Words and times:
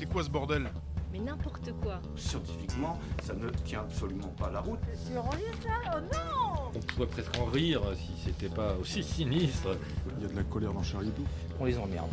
C'est 0.00 0.08
quoi 0.08 0.24
ce 0.24 0.30
bordel 0.30 0.66
Mais 1.12 1.18
n'importe 1.18 1.74
quoi. 1.82 2.00
Scientifiquement, 2.16 2.98
ça 3.22 3.34
ne 3.34 3.50
tient 3.50 3.80
absolument 3.80 4.28
pas 4.28 4.50
la 4.50 4.60
route. 4.60 4.78
C'est 4.94 5.12
ça 5.12 5.20
Oh 5.94 6.00
non 6.00 6.70
On 6.74 6.78
pourrait 6.78 7.06
peut-être 7.08 7.38
en 7.38 7.44
rire 7.44 7.82
si 7.94 8.12
c'était 8.24 8.48
pas 8.48 8.72
aussi 8.80 9.04
sinistre. 9.04 9.76
Il 10.16 10.22
y 10.22 10.24
a 10.24 10.32
de 10.32 10.36
la 10.36 10.44
colère 10.44 10.72
dans 10.72 10.82
Charlie 10.82 11.08
Hebdo. 11.08 11.22
On 11.60 11.66
les 11.66 11.76
emmerde. 11.76 12.08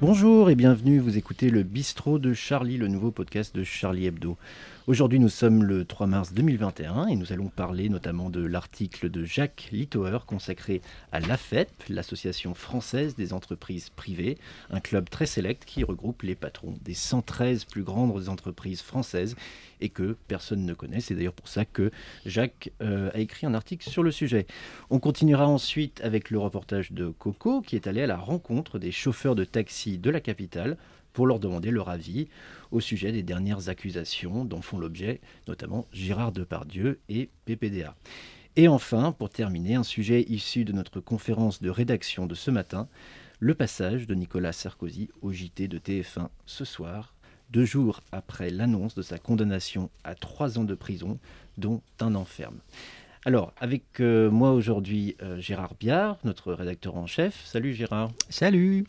Bonjour 0.00 0.48
et 0.48 0.54
bienvenue, 0.54 1.00
vous 1.00 1.18
écoutez 1.18 1.50
le 1.50 1.64
Bistrot 1.64 2.20
de 2.20 2.32
Charlie, 2.32 2.76
le 2.76 2.86
nouveau 2.86 3.10
podcast 3.10 3.52
de 3.52 3.64
Charlie 3.64 4.06
Hebdo. 4.06 4.38
Aujourd'hui 4.86 5.18
nous 5.18 5.28
sommes 5.28 5.64
le 5.64 5.84
3 5.84 6.06
mars 6.06 6.32
2021 6.32 7.08
et 7.08 7.16
nous 7.16 7.32
allons 7.32 7.48
parler 7.48 7.88
notamment 7.88 8.30
de 8.30 8.42
l'article 8.42 9.10
de 9.10 9.24
Jacques 9.24 9.68
Littauer 9.72 10.20
consacré 10.24 10.82
à 11.10 11.18
l'AFEP, 11.18 11.68
l'Association 11.88 12.54
française 12.54 13.16
des 13.16 13.32
entreprises 13.32 13.90
privées, 13.90 14.38
un 14.70 14.80
club 14.80 15.10
très 15.10 15.26
sélect 15.26 15.64
qui 15.64 15.82
regroupe 15.82 16.22
les 16.22 16.36
patrons 16.36 16.78
des 16.80 16.94
113 16.94 17.64
plus 17.64 17.82
grandes 17.82 18.28
entreprises 18.28 18.80
françaises 18.80 19.34
et 19.80 19.88
que 19.88 20.16
personne 20.26 20.64
ne 20.64 20.74
connaît. 20.74 21.00
C'est 21.00 21.14
d'ailleurs 21.14 21.34
pour 21.34 21.48
ça 21.48 21.64
que 21.64 21.90
Jacques 22.24 22.70
euh, 22.80 23.10
a 23.12 23.18
écrit 23.18 23.46
un 23.46 23.54
article 23.54 23.88
sur 23.88 24.02
le 24.02 24.10
sujet. 24.10 24.46
On 24.90 25.00
continuera 25.00 25.46
ensuite 25.46 26.00
avec 26.02 26.30
le 26.30 26.38
reportage 26.38 26.92
de 26.92 27.08
Coco 27.08 27.60
qui 27.60 27.76
est 27.76 27.88
allé 27.88 28.00
à 28.00 28.06
la 28.06 28.16
rencontre 28.16 28.78
des 28.78 28.90
chauffeurs 28.90 29.34
de 29.34 29.44
taxi 29.44 29.87
de 29.96 30.10
la 30.10 30.20
capitale 30.20 30.76
pour 31.14 31.26
leur 31.26 31.38
demander 31.38 31.70
leur 31.70 31.88
avis 31.88 32.28
au 32.70 32.80
sujet 32.80 33.12
des 33.12 33.22
dernières 33.22 33.70
accusations 33.70 34.44
dont 34.44 34.60
font 34.60 34.78
l'objet 34.78 35.20
notamment 35.46 35.86
Gérard 35.92 36.32
Depardieu 36.32 37.00
et 37.08 37.30
PPDA. 37.46 37.94
Et 38.56 38.68
enfin, 38.68 39.12
pour 39.12 39.30
terminer, 39.30 39.76
un 39.76 39.84
sujet 39.84 40.22
issu 40.22 40.64
de 40.64 40.72
notre 40.72 41.00
conférence 41.00 41.62
de 41.62 41.70
rédaction 41.70 42.26
de 42.26 42.34
ce 42.34 42.50
matin, 42.50 42.88
le 43.40 43.54
passage 43.54 44.06
de 44.06 44.14
Nicolas 44.14 44.52
Sarkozy 44.52 45.10
au 45.22 45.32
JT 45.32 45.68
de 45.68 45.78
TF1 45.78 46.28
ce 46.44 46.64
soir, 46.64 47.14
deux 47.50 47.64
jours 47.64 48.00
après 48.12 48.50
l'annonce 48.50 48.94
de 48.94 49.02
sa 49.02 49.18
condamnation 49.18 49.90
à 50.04 50.14
trois 50.14 50.58
ans 50.58 50.64
de 50.64 50.74
prison, 50.74 51.18
dont 51.56 51.82
un 52.00 52.14
enferme. 52.14 52.58
Alors, 53.24 53.52
avec 53.60 54.00
euh, 54.00 54.30
moi 54.30 54.52
aujourd'hui, 54.52 55.16
euh, 55.22 55.40
Gérard 55.40 55.74
Biard, 55.78 56.18
notre 56.24 56.52
rédacteur 56.52 56.96
en 56.96 57.06
chef. 57.06 57.44
Salut 57.44 57.74
Gérard. 57.74 58.10
Salut 58.28 58.86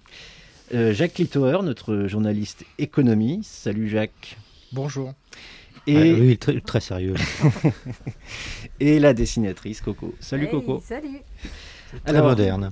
Euh, 0.74 0.94
Jacques 0.94 1.18
Littauer, 1.18 1.64
notre 1.64 2.08
journaliste 2.08 2.66
économie. 2.78 3.40
Salut 3.44 3.90
Jacques. 3.90 4.38
Bonjour. 4.72 5.14
Et, 5.88 5.96
Ah 5.98 6.20
oui, 6.20 6.38
très, 6.38 6.60
très 6.62 6.80
sérieux. 6.80 7.16
et 8.80 9.00
la 9.00 9.14
dessinatrice 9.14 9.82
Coco. 9.82 10.14
Salut 10.20 10.46
Hey, 10.46 10.52
Coco. 10.52 10.82
Salut 10.86 11.22
Très 12.06 12.16
Alors- 12.16 12.28
moderne. 12.30 12.72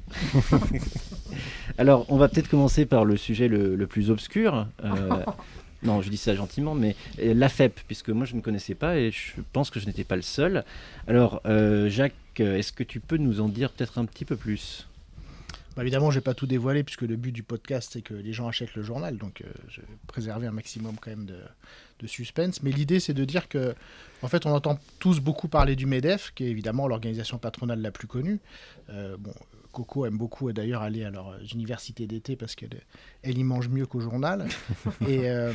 Alors, 1.80 2.06
on 2.10 2.18
va 2.18 2.28
peut-être 2.28 2.50
commencer 2.50 2.86
par 2.86 3.04
le 3.06 3.18
sujet 3.18 3.48
le, 3.48 3.76
le 3.76 3.88
plus 3.88 4.12
obscur. 4.12 4.68
Euh, 4.84 5.10
non, 5.84 6.02
je 6.04 6.10
dis 6.10 6.18
ça 6.18 6.36
gentiment, 6.36 6.76
mais 6.76 6.96
euh, 7.20 7.34
l'AFEP, 7.34 7.80
puisque 7.88 8.10
moi 8.10 8.26
je 8.26 8.36
ne 8.36 8.42
connaissais 8.42 8.76
pas 8.76 8.98
et 8.98 9.12
je 9.12 9.42
pense 9.54 9.70
que 9.72 9.80
je 9.80 9.88
n'étais 9.88 10.04
pas 10.04 10.16
le 10.16 10.22
seul. 10.22 10.64
Alors, 11.08 11.42
euh, 11.48 11.90
Jacques, 11.90 12.14
est-ce 12.40 12.72
que 12.72 12.84
tu 12.84 13.00
peux 13.00 13.18
nous 13.18 13.42
en 13.42 13.48
dire 13.50 13.72
peut-être 13.72 13.98
un 13.98 14.06
petit 14.06 14.26
peu 14.26 14.36
plus? 14.36 14.88
Bah, 15.78 15.84
évidemment, 15.84 16.10
je 16.12 16.16
vais 16.18 16.24
pas 16.24 16.34
tout 16.34 16.48
dévoiler 16.48 16.84
puisque 16.84 17.04
le 17.04 17.16
but 17.16 17.32
du 17.32 17.44
podcast 17.44 17.92
c'est 17.94 18.02
que 18.02 18.14
les 18.16 18.34
gens 18.34 18.48
achètent 18.48 18.76
le 18.76 18.82
journal, 18.84 19.18
donc 19.18 19.42
euh, 19.42 19.46
je 19.70 19.80
vais 19.82 19.88
préserver 20.08 20.48
un 20.48 20.52
maximum 20.52 20.96
quand 21.00 21.12
même 21.12 21.26
de, 21.26 21.38
de 22.00 22.08
suspense. 22.08 22.62
Mais 22.64 22.72
l'idée 22.72 23.00
c'est 23.00 23.14
de 23.14 23.24
dire 23.24 23.48
que, 23.48 23.76
en 24.24 24.28
fait, 24.28 24.46
on 24.46 24.52
entend 24.52 24.80
tous 25.00 25.20
beaucoup 25.20 25.48
parler 25.48 25.76
du 25.76 25.86
Medef, 25.86 26.32
qui 26.36 26.44
est 26.46 26.50
évidemment 26.50 26.88
l'organisation 26.88 27.38
patronale 27.38 27.80
la 27.82 27.92
plus 27.92 28.08
connue. 28.08 28.40
Euh, 28.90 29.16
bon, 29.20 29.34
Coco 29.72 30.06
aime 30.08 30.18
beaucoup 30.18 30.52
d'ailleurs 30.52 30.82
aller 30.82 31.04
à 31.04 31.12
leurs 31.12 31.38
universités 31.54 32.08
d'été 32.08 32.36
parce 32.36 32.56
qu'elle 32.56 32.82
elle 33.22 33.38
y 33.38 33.44
mange 33.44 33.70
mieux 33.70 33.86
qu'au 33.86 34.00
journal. 34.00 34.48
Et 35.08 35.30
euh, 35.30 35.54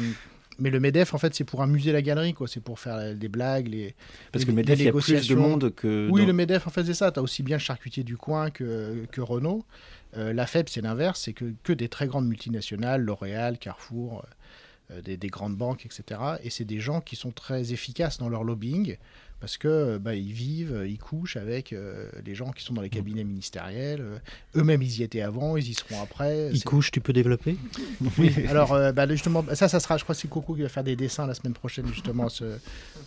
mais 0.58 0.68
le 0.70 0.78
Medef, 0.78 1.14
en 1.14 1.18
fait, 1.18 1.34
c'est 1.34 1.44
pour 1.44 1.62
amuser 1.62 1.90
la 1.92 2.02
galerie, 2.02 2.34
quoi. 2.34 2.46
C'est 2.46 2.60
pour 2.60 2.78
faire 2.78 3.16
des 3.16 3.28
blagues, 3.28 3.68
les, 3.68 3.94
Parce 4.30 4.44
Les- 4.44 4.52
que 4.52 4.56
les 4.56 4.62
Medef, 4.62 4.78
il 4.78 4.84
y 4.84 4.88
a 4.88 4.92
plus 4.92 5.26
de 5.28 5.34
monde 5.34 5.74
que. 5.74 6.08
Oui, 6.12 6.20
dans- 6.20 6.26
le 6.28 6.32
MEDEF, 6.34 6.66
en 6.66 6.70
fait, 6.70 6.84
c'est 6.84 6.94
ça. 6.94 7.10
Tu 7.10 7.18
as 7.18 7.22
aussi 7.22 7.42
bien 7.42 7.56
le 7.56 7.62
charcutier 7.62 8.04
du 8.04 8.16
coin 8.18 8.50
que, 8.50 9.06
que 9.10 9.20
Renault. 9.22 9.64
Euh, 10.16 10.32
la 10.32 10.46
FEB, 10.46 10.68
c'est 10.68 10.80
l'inverse. 10.82 11.20
C'est 11.22 11.32
que, 11.32 11.52
que 11.62 11.72
des 11.72 11.88
très 11.88 12.06
grandes 12.06 12.26
multinationales, 12.28 13.02
L'Oréal, 13.02 13.58
Carrefour, 13.58 14.24
euh, 14.90 15.00
des, 15.00 15.16
des 15.16 15.28
grandes 15.28 15.56
banques, 15.56 15.86
etc. 15.86 16.20
Et 16.44 16.50
c'est 16.50 16.64
des 16.64 16.80
gens 16.80 17.00
qui 17.00 17.16
sont 17.16 17.30
très 17.30 17.72
efficaces 17.72 18.18
dans 18.18 18.28
leur 18.28 18.44
lobbying 18.44 18.96
parce 19.40 19.56
que 19.58 19.66
euh, 19.66 19.98
bah, 19.98 20.14
ils 20.14 20.32
vivent, 20.32 20.72
euh, 20.72 20.86
ils 20.86 20.98
couchent 20.98 21.36
avec 21.36 21.72
euh, 21.72 22.08
les 22.24 22.34
gens 22.36 22.52
qui 22.52 22.62
sont 22.62 22.74
dans 22.74 22.82
les 22.82 22.90
cabinets 22.90 23.24
ministériels. 23.24 24.00
euh, 24.00 24.18
Eux-mêmes, 24.54 24.82
ils 24.82 25.00
y 25.00 25.02
étaient 25.02 25.20
avant, 25.22 25.56
ils 25.56 25.68
y 25.68 25.74
seront 25.74 26.00
après. 26.00 26.50
Il 26.52 26.58
C'est- 26.58 26.64
couche, 26.64 26.92
tu 26.92 27.00
peux 27.00 27.12
développer? 27.12 27.56
Oui, 28.18 28.32
alors 28.48 28.72
euh, 28.72 28.92
bah, 28.92 29.08
justement, 29.08 29.44
ça, 29.54 29.66
ça 29.68 29.80
sera, 29.80 29.96
je 29.96 30.04
crois 30.04 30.14
que 30.14 30.20
c'est 30.20 30.28
Coco 30.28 30.54
qui 30.54 30.62
va 30.62 30.68
faire 30.68 30.84
des 30.84 30.94
dessins 30.94 31.26
la 31.26 31.34
semaine 31.34 31.54
prochaine 31.54 31.86
justement 31.88 32.28
ce, 32.28 32.58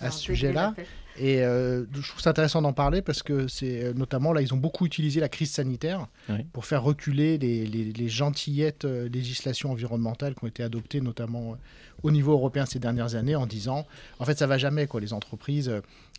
à 0.02 0.12
ce 0.12 0.20
sujet-là. 0.20 0.74
Et 1.18 1.42
euh, 1.44 1.86
je 1.94 2.08
trouve 2.10 2.22
ça 2.22 2.32
intéressant 2.32 2.62
d'en 2.62 2.74
parler 2.74 3.02
parce 3.02 3.24
que 3.24 3.48
c'est 3.48 3.84
euh, 3.86 3.94
notamment 3.94 4.34
là, 4.34 4.42
ils 4.42 4.54
ont 4.54 4.58
beaucoup 4.58 4.86
utilisé 4.86 5.20
la 5.22 5.30
crise 5.30 5.52
sanitaire 5.52 6.08
Oui. 6.30 6.44
pour 6.52 6.66
faire 6.66 6.84
reculer 6.84 7.38
les, 7.38 7.66
les, 7.66 7.86
les 7.94 8.10
gentillettes 8.10 8.84
euh, 8.86 9.08
législations 9.08 9.72
environnementales 9.72 10.36
qui 10.36 10.44
ont 10.44 10.48
été 10.48 10.62
adoptées 10.62 11.00
notamment 11.00 11.54
euh, 11.54 11.56
au 12.04 12.12
niveau 12.12 12.34
européen 12.34 12.66
ces 12.66 12.80
dernières 12.80 13.16
années 13.16 13.36
en 13.36 13.46
disant 13.46 13.86
en 14.20 14.26
fait 14.26 14.38
ça 14.38 14.46
va 14.48 14.58
jamais 14.58 14.88
quoi 14.88 15.00
les 15.00 15.14
entreprises 15.14 15.72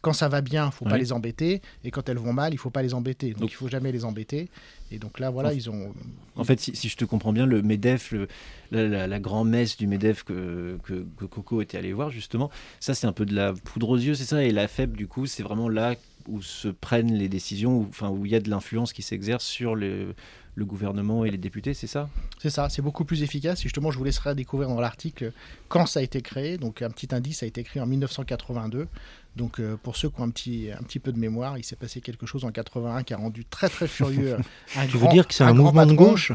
quand 0.03 0.13
ça 0.13 0.29
va 0.29 0.41
bien 0.41 0.71
faut 0.71 0.85
pas 0.85 0.99
les 0.99 1.13
embêter. 1.13 1.61
Et 1.85 1.91
quand 1.91 2.09
elles 2.09 2.19
vont 2.19 2.33
mal 2.33 2.53
il 2.55 2.59
faut 2.59 2.71
pas 2.71 2.83
les 2.83 2.95
embêter. 2.95 3.31
Donc, 3.33 3.41
Donc- 3.41 3.51
il 3.53 3.55
faut 3.57 3.69
jamais 3.69 3.93
les 3.93 4.05
embêter. 4.05 4.49
Et 4.93 4.99
donc 4.99 5.19
là 5.19 5.31
voilà 5.31 5.49
En- 5.49 5.53
ils 5.53 5.69
ont 5.71 5.93
En 6.37 6.45
fait, 6.45 6.61
si, 6.61 6.77
si 6.77 6.89
je 6.89 6.97
te 6.97 7.05
comprends 7.05 7.33
bien, 7.33 7.47
le 7.47 7.63
MEDEF, 7.63 8.13
le- 8.13 8.29
la, 8.71 8.87
la- 8.87 9.07
la 9.07 9.19
grand-messe 9.21 9.77
du 9.77 9.87
MEDEF 9.87 10.23
que, 10.23 10.79
que, 10.85 11.05
que 11.17 11.25
Coco 11.25 11.61
était 11.63 11.79
allé 11.79 11.93
voir, 11.93 12.11
justement, 12.11 12.51
ça 12.79 12.95
c'est 12.95 13.07
un 13.07 13.13
peu 13.13 13.25
de 13.27 13.35
la 13.35 13.53
poudre 13.53 13.89
aux 13.91 13.97
yeux, 13.97 14.15
c'est 14.15 14.25
ça? 14.25 14.45
Et 14.45 14.51
la 14.53 14.69
FEB, 14.69 14.97
du 14.97 15.07
coup, 15.09 15.27
c'est 15.27 15.43
vraiment 15.43 15.69
là 15.69 15.95
où 16.29 16.43
se 16.43 16.69
prennent 16.69 17.13
les 17.15 17.29
décisions, 17.29 17.79
où, 17.79 17.87
enfin, 17.89 18.11
où 18.11 18.27
il 18.27 18.33
y 18.33 18.35
a 18.35 18.41
de 18.41 18.51
l'influence 18.51 18.93
qui 18.93 19.03
s'exerce 19.03 19.45
sur 19.45 19.75
le, 19.77 20.15
le 20.57 20.65
gouvernement 20.65 21.25
et 21.27 21.31
les 21.31 21.37
députés, 21.37 21.75
c'est 21.75 21.87
ça? 21.87 22.09
C'est 22.41 22.49
ça, 22.51 22.69
c'est 22.71 22.81
beaucoup 22.83 23.05
plus 23.05 23.23
efficace. 23.23 23.61
Et 23.61 23.63
justement, 23.65 23.91
je 23.91 23.99
vous 23.99 24.05
laisserai 24.05 24.35
découvrir 24.35 24.69
dans 24.71 24.81
l'article 24.81 25.33
quand 25.69 25.85
ça 25.87 26.01
a 26.01 26.03
été 26.03 26.23
créé. 26.23 26.57
Donc, 26.57 26.81
un 26.83 26.91
petit 26.91 27.15
indice, 27.15 27.41
ça 27.41 27.45
a 27.45 27.49
été 27.49 27.63
créé 27.63 27.83
en 27.83 27.87
1982. 27.87 28.89
Donc, 29.37 29.61
euh, 29.61 29.77
pour 29.77 29.97
ceux 29.97 30.09
qui 30.09 30.19
ont 30.21 30.25
un 30.25 30.31
petit, 30.31 30.71
un 30.73 30.83
petit 30.83 30.99
peu 30.99 31.13
de 31.13 31.19
mémoire, 31.19 31.59
il 31.59 31.63
s'est 31.63 31.77
passé 31.77 32.01
quelque 32.01 32.25
chose 32.25 32.45
en 32.47 32.51
81 32.53 33.03
qui 33.03 33.13
a 33.13 33.19
rendu 33.19 33.45
très, 33.45 33.69
très 33.69 33.87
furieux. 33.87 34.39
un 34.77 34.87
Tu 34.87 34.97
veux 34.97 35.09
dire 35.09 35.29
que 35.29 35.35
c'est 35.35 35.45
un, 35.45 35.53
mouvement 35.53 35.85
de 35.85 35.93
gauche? 35.93 36.33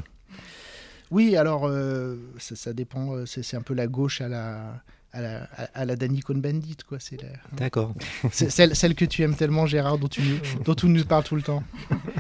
Oui, 1.10 1.36
alors, 1.36 1.66
euh, 1.68 2.16
ça, 2.38 2.56
ça 2.56 2.74
dépend. 2.74 3.16
euh, 3.16 3.26
C'est 3.26 3.58
un 3.58 3.62
peu 3.64 3.74
la 3.74 3.88
gauche 3.88 4.22
à 4.22 4.28
la. 4.30 4.82
À 5.14 5.20
la, 5.22 5.44
à- 5.74 5.84
la 5.84 5.98
Danny 5.98 6.22
Cohn-Bendit, 6.22 6.78
quoi. 6.88 6.98
C'est 7.02 7.22
la- 7.22 7.28
D'accord. 7.58 7.94
celle, 8.32 8.74
celle 8.78 8.96
que 8.96 9.04
tu 9.04 9.24
aimes 9.24 9.36
tellement, 9.36 9.66
Gérard, 9.66 9.98
dont 9.98 10.08
tu, 10.08 10.22
dont 10.64 10.74
tu 10.74 10.86
nous 10.88 11.04
parles 11.04 11.26
tout 11.26 11.36
le 11.36 11.42
temps. 11.42 11.64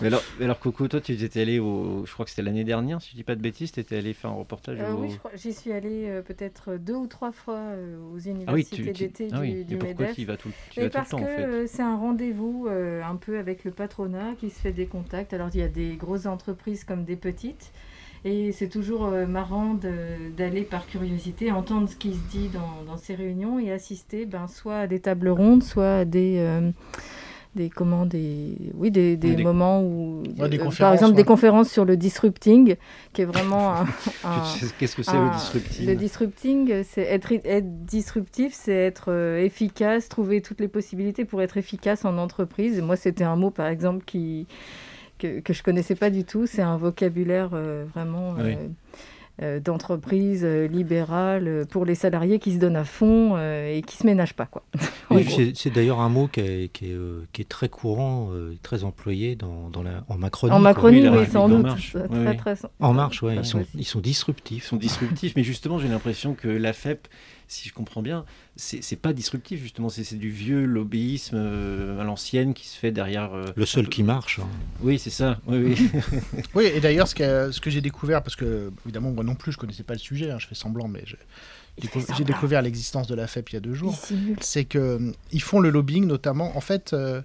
mais 0.00 0.06
alors, 0.08 0.22
alors, 0.40 0.58
Coco, 0.58 0.88
toi, 0.88 1.00
tu 1.00 1.12
étais 1.12 1.40
allé 1.40 1.58
au. 1.58 2.04
Je 2.06 2.12
crois 2.12 2.24
que 2.24 2.30
c'était 2.30 2.42
l'année 2.42 2.64
dernière, 2.64 3.00
si 3.02 3.10
je 3.10 3.16
dis 3.16 3.24
pas 3.24 3.34
de 3.34 3.40
bêtises, 3.40 3.72
tu 3.72 3.80
étais 3.80 3.96
allé 3.96 4.12
faire 4.12 4.30
un 4.30 4.34
reportage 4.34 4.78
Euh, 4.80 4.92
au. 4.92 5.02
oui, 5.02 5.18
j'y 5.34 5.52
suis 5.52 5.72
allée 5.72 6.06
euh, 6.08 6.22
peut-être 6.22 6.76
deux 6.76 6.94
ou 6.94 7.06
trois 7.06 7.32
fois 7.32 7.58
euh, 7.58 7.96
aux 8.12 8.18
ah 8.18 8.52
oui, 8.52 8.66
universités 8.72 8.92
d'été 8.92 9.28
ah 9.32 9.40
oui. 9.40 9.52
du, 9.52 9.60
Et 9.60 9.64
du 9.64 9.76
pourquoi 9.76 10.06
MEDEF. 10.06 10.14
tu 10.16 10.22
y 10.22 10.24
vas 10.24 10.36
tout, 10.36 10.50
tu 10.70 10.80
vas 10.80 10.88
tout 10.90 10.98
le 10.98 11.04
parce 11.04 11.08
temps, 11.10 11.18
que 11.18 11.24
en 11.24 11.26
fait? 11.26 11.44
euh, 11.44 11.64
c'est 11.66 11.82
un 11.82 11.96
rendez-vous 11.96 12.68
un 12.68 13.16
peu 13.16 13.38
avec 13.38 13.64
le 13.64 13.70
patronat 13.70 14.34
qui 14.38 14.50
se 14.50 14.60
fait 14.60 14.72
des 14.72 14.86
contacts. 14.86 15.32
Alors 15.32 15.48
il 15.54 15.60
y 15.60 15.62
a 15.62 15.68
des 15.68 15.96
grosses 15.96 16.26
entreprises 16.26 16.84
comme 16.84 17.04
des 17.04 17.16
petites. 17.16 17.72
Et 18.24 18.50
c'est 18.50 18.68
toujours 18.68 19.10
marrant 19.28 19.78
d'aller 20.36 20.62
par 20.62 20.86
curiosité 20.86 21.52
entendre 21.52 21.88
ce 21.88 21.94
qui 21.94 22.12
se 22.12 22.18
dit 22.30 22.48
dans, 22.48 22.82
dans 22.84 22.96
ces 22.96 23.14
réunions 23.14 23.60
et 23.60 23.70
assister 23.70 24.26
ben, 24.26 24.48
soit 24.48 24.78
à 24.80 24.86
des 24.88 24.98
tables 24.98 25.28
rondes, 25.28 25.62
soit 25.62 25.98
à 25.98 26.04
des, 26.04 26.44
des, 27.56 27.70
comment, 27.70 28.06
des, 28.06 28.56
oui, 28.74 28.90
des, 28.92 29.16
des 29.16 29.36
moments 29.42 29.82
où, 29.82 30.22
Ouais, 30.38 30.48
des 30.48 30.58
euh, 30.60 30.68
par 30.78 30.92
exemple, 30.92 31.14
des 31.16 31.24
conférences 31.24 31.68
sur 31.70 31.84
le 31.84 31.96
disrupting, 31.96 32.76
qui 33.12 33.22
est 33.22 33.24
vraiment 33.24 33.72
un- 33.80 33.86
Qu'est-ce 34.78 34.94
que 34.94 35.02
c'est 35.02 35.18
le 35.18 35.30
disrupting? 35.30 35.86
Le 35.86 35.96
disrupting, 35.96 36.82
c'est 36.84 37.02
être, 37.02 37.32
être 37.44 37.84
disruptif, 37.84 38.52
c'est 38.52 38.72
être 38.74 39.06
euh, 39.10 39.38
efficace, 39.42 40.08
trouver 40.08 40.42
toutes 40.42 40.60
les 40.60 40.68
possibilités 40.68 41.24
pour 41.24 41.42
être 41.42 41.56
efficace 41.56 42.04
en 42.04 42.18
entreprise. 42.18 42.78
Et 42.78 42.82
moi, 42.82 42.96
c'était 42.96 43.24
un 43.24 43.36
mot, 43.36 43.50
par 43.50 43.66
exemple, 43.68 44.04
qui, 44.04 44.46
que, 45.18 45.40
que 45.40 45.52
je 45.52 45.62
connaissais 45.62 45.94
pas 45.96 46.10
du 46.10 46.24
tout. 46.24 46.46
C'est 46.46 46.62
un 46.62 46.76
vocabulaire 46.76 47.50
euh, 47.54 47.84
vraiment 47.92 48.34
Oui. 48.38 48.56
Euh, 49.42 49.60
d'entreprise 49.60 50.42
euh, 50.44 50.66
libérale 50.66 51.46
euh, 51.46 51.64
pour 51.64 51.84
les 51.84 51.94
salariés 51.94 52.38
qui 52.38 52.54
se 52.54 52.58
donnent 52.58 52.76
à 52.76 52.84
fond 52.84 53.36
et 53.38 53.82
qui 53.86 53.96
se 53.96 54.06
ménagent 54.06 54.32
pas, 54.34 54.46
quoi. 54.46 54.62
Oui, 55.10 55.52
c'est 55.54 55.70
d'ailleurs 55.70 56.00
un 56.00 56.08
mot 56.08 56.26
qui 56.26 56.40
est, 56.40 56.72
qui 56.72 56.86
est, 56.86 56.96
qui 57.32 57.42
est 57.42 57.48
très 57.48 57.68
courant, 57.68 58.30
très 58.62 58.84
employé 58.84 59.36
dans, 59.36 59.68
dans 59.70 59.82
la, 59.82 60.04
en 60.08 60.16
Macronie. 60.16 60.54
en. 60.54 60.58
Macronie, 60.58 61.06
Oui, 61.08 61.26
sans 61.30 61.44
en 61.44 61.48
doute. 61.48 61.62
marche. 61.62 61.90
Très, 61.92 62.08
Oui, 62.08 62.26
oui. 62.28 62.36
très, 62.36 62.54
En 62.80 62.92
marche, 62.92 63.22
ouais, 63.22 63.36
ils, 63.36 63.44
sont, 63.44 63.64
ils 63.74 63.84
sont 63.84 63.98
Ils 64.00 64.02
disruptifs. 64.02 64.64
sont 64.64 64.76
disruptifs, 64.76 65.34
mais 65.36 65.42
justement, 65.42 65.78
j'ai 65.78 65.88
l'impression 65.88 66.34
que 66.34 66.48
la 66.48 66.72
FEP, 66.72 67.06
si 67.48 67.68
je 67.68 67.74
comprends 67.74 68.02
bien, 68.02 68.24
c'est 68.56 68.96
pas 69.00 69.12
disruptif 69.12 69.60
justement, 69.62 69.88
c'est 69.88 70.14
du 70.16 70.30
vieux 70.30 70.64
lobbyisme 70.64 71.36
euh, 71.38 72.00
à 72.00 72.04
l'ancienne 72.04 72.54
qui 72.54 72.66
se 72.66 72.76
fait 72.78 72.90
derrière. 72.90 73.32
euh, 73.34 73.44
Le 73.54 73.66
seul 73.66 73.88
qui 73.88 74.02
marche. 74.02 74.40
hein. 74.40 74.48
Oui, 74.80 74.98
c'est 74.98 75.10
ça. 75.10 75.38
Oui, 75.46 75.58
oui. 75.76 75.90
Oui, 76.54 76.64
et 76.64 76.80
d'ailleurs, 76.80 77.06
ce 77.08 77.14
que, 77.14 77.50
ce 77.52 77.60
que 77.60 77.70
j'ai 77.70 77.80
découvert, 77.80 78.22
parce 78.22 78.36
que 78.36 78.72
évidemment, 78.84 79.10
moi 79.12 79.22
non 79.24 79.34
plus, 79.34 79.52
je 79.52 79.58
connaissais 79.58 79.82
pas 79.84 79.92
le 79.94 79.98
sujet, 80.00 80.30
hein, 80.30 80.38
je 80.40 80.46
fais 80.46 80.54
semblant, 80.54 80.88
mais 80.88 81.02
je- 81.06 81.16
j'ai 81.78 81.88
décou- 81.88 82.14
j'ai 82.16 82.24
découvert 82.24 82.62
l'existence 82.62 83.06
de 83.06 83.14
la 83.14 83.26
FEP 83.26 83.50
il 83.50 83.54
y 83.54 83.56
a 83.58 83.60
deux 83.60 83.74
jours. 83.74 83.96
C'est 84.40 84.64
qu'ils 84.64 85.42
font 85.42 85.60
le 85.60 85.70
lobbying, 85.70 86.06
notamment, 86.06 86.56
en 86.56 86.60
fait, 86.60 86.92
euh, 86.94 87.20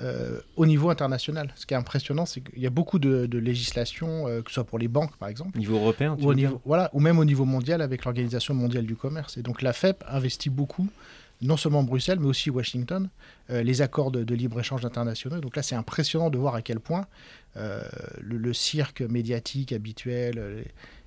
euh, 0.00 0.40
au 0.56 0.66
niveau 0.66 0.90
international. 0.90 1.52
Ce 1.56 1.64
qui 1.66 1.74
est 1.74 1.76
impressionnant, 1.76 2.26
c'est 2.26 2.40
qu'il 2.40 2.62
y 2.62 2.66
a 2.66 2.70
beaucoup 2.70 2.98
de, 2.98 3.26
de 3.26 3.38
législation, 3.38 4.28
euh, 4.28 4.42
que 4.42 4.50
ce 4.50 4.54
soit 4.54 4.64
pour 4.64 4.78
les 4.78 4.88
banques, 4.88 5.16
par 5.16 5.28
exemple, 5.28 5.58
Niveau 5.58 5.76
européen, 5.76 6.16
tu 6.16 6.24
ou, 6.24 6.28
au 6.28 6.34
niveau, 6.34 6.60
voilà, 6.64 6.90
ou 6.92 7.00
même 7.00 7.18
au 7.18 7.24
niveau 7.24 7.44
mondial 7.44 7.80
avec 7.80 8.04
l'Organisation 8.04 8.54
mondiale 8.54 8.84
du 8.84 8.96
commerce. 8.96 9.38
Et 9.38 9.42
donc 9.42 9.62
la 9.62 9.72
FEP 9.72 10.04
investit 10.08 10.50
beaucoup, 10.50 10.88
non 11.42 11.56
seulement 11.56 11.82
Bruxelles, 11.82 12.18
mais 12.20 12.26
aussi 12.28 12.50
Washington, 12.50 13.08
euh, 13.50 13.62
les 13.62 13.82
accords 13.82 14.10
de, 14.10 14.24
de 14.24 14.34
libre-échange 14.34 14.84
internationaux. 14.84 15.40
Donc 15.40 15.56
là, 15.56 15.62
c'est 15.62 15.76
impressionnant 15.76 16.30
de 16.30 16.38
voir 16.38 16.54
à 16.54 16.62
quel 16.62 16.80
point 16.80 17.06
euh, 17.56 17.82
le, 18.20 18.36
le 18.36 18.52
cirque 18.52 19.00
médiatique 19.00 19.72
habituel, 19.72 20.64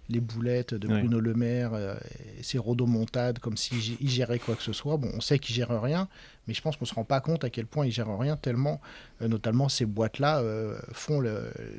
les, 0.09 0.19
boulettes 0.19 0.73
de. 0.73 0.88
Bruno 0.88 1.19
Le 1.19 1.33
Maire, 1.33 1.71
euh, 1.73 1.95
et 2.39 2.44
ses 2.44 2.57
rodomontades, 2.57 3.39
comme 3.39 3.57
s'il 3.57 3.77
il 4.01 4.09
gérait 4.09 4.39
quoi 4.39 4.56
que 4.56 4.63
ce 4.63 4.73
soit. 4.73 4.97
Bon, 4.97 5.09
on 5.15 5.21
sait 5.21 5.39
qu'il 5.39 5.56
gère 5.56 5.81
rien, 5.81 6.07
mais 6.47 6.53
je 6.53 6.61
pense 6.61 6.75
qu'on 6.77 6.85
ne 6.85 6.89
se 6.89 6.95
rend 6.95 7.06
pas 7.06 7.21
compte 7.21 7.44
à 7.44 7.50
quel 7.50 7.65
point 7.65 7.85
il 7.85 7.91
gère 7.91 8.17
rien, 8.17 8.35
tellement, 8.38 8.81
euh, 9.21 9.27
notamment 9.27 9.69
ces 9.69 9.85
boîtes-là 9.85 10.39
euh, 10.39 10.77
font 10.91 11.21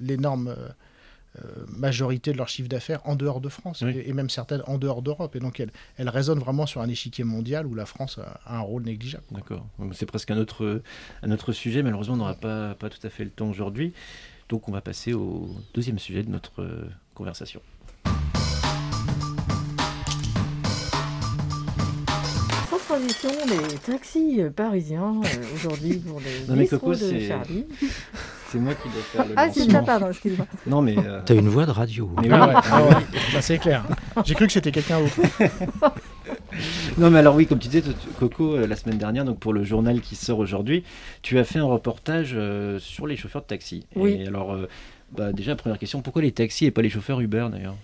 l'énorme... 0.01 0.49
euh, 0.49 1.43
majorité 1.69 2.33
de 2.33 2.39
leur 2.39 2.49
chiffre 2.49 2.69
d'affaires 2.69 3.01
en 3.05 3.15
dehors 3.15 3.41
de 3.41 3.49
France 3.49 3.83
Oui. 3.83 3.97
et, 3.97 4.09
et 4.09 4.13
même 4.13 4.29
certaines 4.29 4.65
en 4.67 4.79
dehors 4.79 5.01
d'Europe. 5.01 5.37
Et 5.37 5.39
donc 5.39 5.61
elles, 5.61 5.71
elles 5.97 6.09
résonnent 6.09 6.41
vraiment 6.41 6.67
sur 6.67 6.81
un 6.81 6.89
échiquier 6.89 7.23
mondial 7.23 7.67
où 7.69 7.75
la 7.77 7.87
France 7.87 8.19
a, 8.19 8.41
a 8.45 8.57
un 8.57 8.61
rôle 8.63 8.83
négligeable. 8.83 9.23
D'accord. 9.31 9.65
C'est 9.93 10.07
presque 10.07 10.33
un 10.33 10.39
autre, 10.39 10.83
un 11.23 11.31
autre 11.31 11.53
sujet. 11.53 11.85
Malheureusement, 11.85 12.15
on 12.15 12.19
n'aura 12.19 12.35
pas, 12.35 12.75
pas 12.75 12.91
tout 12.91 12.99
à 13.07 13.11
fait 13.11 13.23
le 13.23 13.31
temps 13.31 13.49
aujourd'hui. 13.49 13.93
Donc, 14.49 14.69
on 14.69 14.73
va 14.73 14.81
passer 14.81 15.13
au 15.13 15.49
deuxième 15.73 16.01
sujet 16.01 16.25
de 16.25 16.31
notre 16.31 16.67
conversation. 17.15 17.63
Sans 23.09 23.29
transition, 23.29 23.31
les 23.71 23.79
taxis 23.79 24.41
parisiens 24.55 25.15
euh, 25.25 25.55
aujourd'hui 25.55 25.95
pour 25.99 26.21
les 26.21 26.47
Non, 26.49 26.55
mais 26.55 26.61
bistrots 26.63 26.79
Coco, 26.79 26.91
de 26.93 26.97
c'est- 26.97 27.29
Charlie. 27.29 27.65
C'est 28.51 28.59
moi 28.59 28.75
qui 28.75 28.89
dois 28.89 29.03
faire 29.13 29.27
le 29.29 29.35
Ah, 29.37 29.47
c'est 29.49 29.71
ça, 29.71 29.81
pardon, 29.81 30.09
excuse-moi. 30.11 30.45
Non, 30.67 30.83
mais. 30.83 30.97
euh, 30.99 31.21
T'as 31.25 31.37
une 31.37 31.47
voix 31.49 31.67
de 31.67 31.71
radio. 31.71 32.11
mais 32.21 32.29
ouais, 32.33 32.39
ah 32.53 32.83
ouais, 32.83 33.41
c'est 33.41 33.59
clair. 33.59 33.85
J'ai 34.25 34.35
cru 34.35 34.49
que 34.49 34.53
c'était 34.53 34.73
quelqu'un 34.73 34.99
d'autre. 34.99 35.21
Non, 36.99 37.11
mais 37.11 37.21
alors 37.21 37.37
oui, 37.37 37.47
comme 37.47 37.61
tu 37.61 37.69
disais, 37.69 37.85
Coco, 38.19 38.57
euh, 38.57 38.67
la 38.67 38.75
semaine 38.75 38.99
dernière, 38.99 39.25
donc 39.25 39.39
pour 39.39 39.53
le 39.53 39.63
journal 39.63 40.01
qui 40.01 40.17
sort 40.17 40.41
aujourd'hui, 40.41 40.83
tu 41.23 41.39
as 41.39 41.45
fait 41.45 41.61
un 41.61 41.65
reportage 41.65 42.33
euh, 42.35 42.81
sur 42.81 43.07
les 43.07 43.17
chauffeurs 43.17 43.43
de 43.43 43.47
taxi. 43.47 43.87
Oui. 43.95 44.19
Et 44.21 44.27
alors, 44.27 44.53
euh, 44.55 44.69
bah, 45.17 45.33
déjà, 45.33 45.55
première 45.55 45.79
question, 45.79 46.03
pourquoi 46.03 46.23
les 46.23 46.33
taxis 46.33 46.67
et 46.67 46.73
pas 46.73 46.83
les 46.83 46.91
chauffeurs 46.91 47.21
Uber 47.21 47.47
d'ailleurs? 47.53 47.77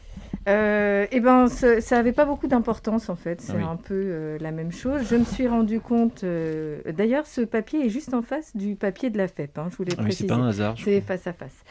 Euh, 0.49 1.07
eh 1.11 1.19
ben, 1.21 1.49
ce- 1.49 1.81
ça 1.81 1.97
n'avait 1.97 2.13
pas 2.13 2.25
beaucoup 2.25 2.47
d'importance 2.47 3.09
en 3.09 3.17
fait. 3.17 3.41
C'est 3.41 3.53
Ah 3.55 3.57
oui. 3.59 3.65
un 3.65 3.77
peu 3.77 3.95
euh, 3.95 4.39
la 4.41 4.53
même 4.53 4.71
chose. 4.71 5.01
Je 5.11 5.17
me 5.17 5.25
suis 5.25 5.49
rendu 5.49 5.81
compte. 5.81 6.23
euh, 6.23 6.79
D'ailleurs, 6.97 7.27
ce 7.27 7.41
papier 7.41 7.85
est 7.87 7.89
juste 7.89 8.15
en 8.15 8.23
face 8.23 8.57
du 8.57 8.77
papier 8.77 9.11
de 9.11 9.19
la 9.19 9.27
FEP. 9.27 9.59
hein, 9.59 9.69
je 9.73 9.77
voulais 9.77 9.93
Ah 9.99 10.03
oui, 10.03 10.13
c'est 10.13 10.25
préciser. 10.25 10.27
pas 10.29 10.35
un 10.37 10.47
hasard. 10.49 10.77
C'est 10.83 11.01
face 11.01 11.27
à 11.27 11.33
face. 11.33 11.65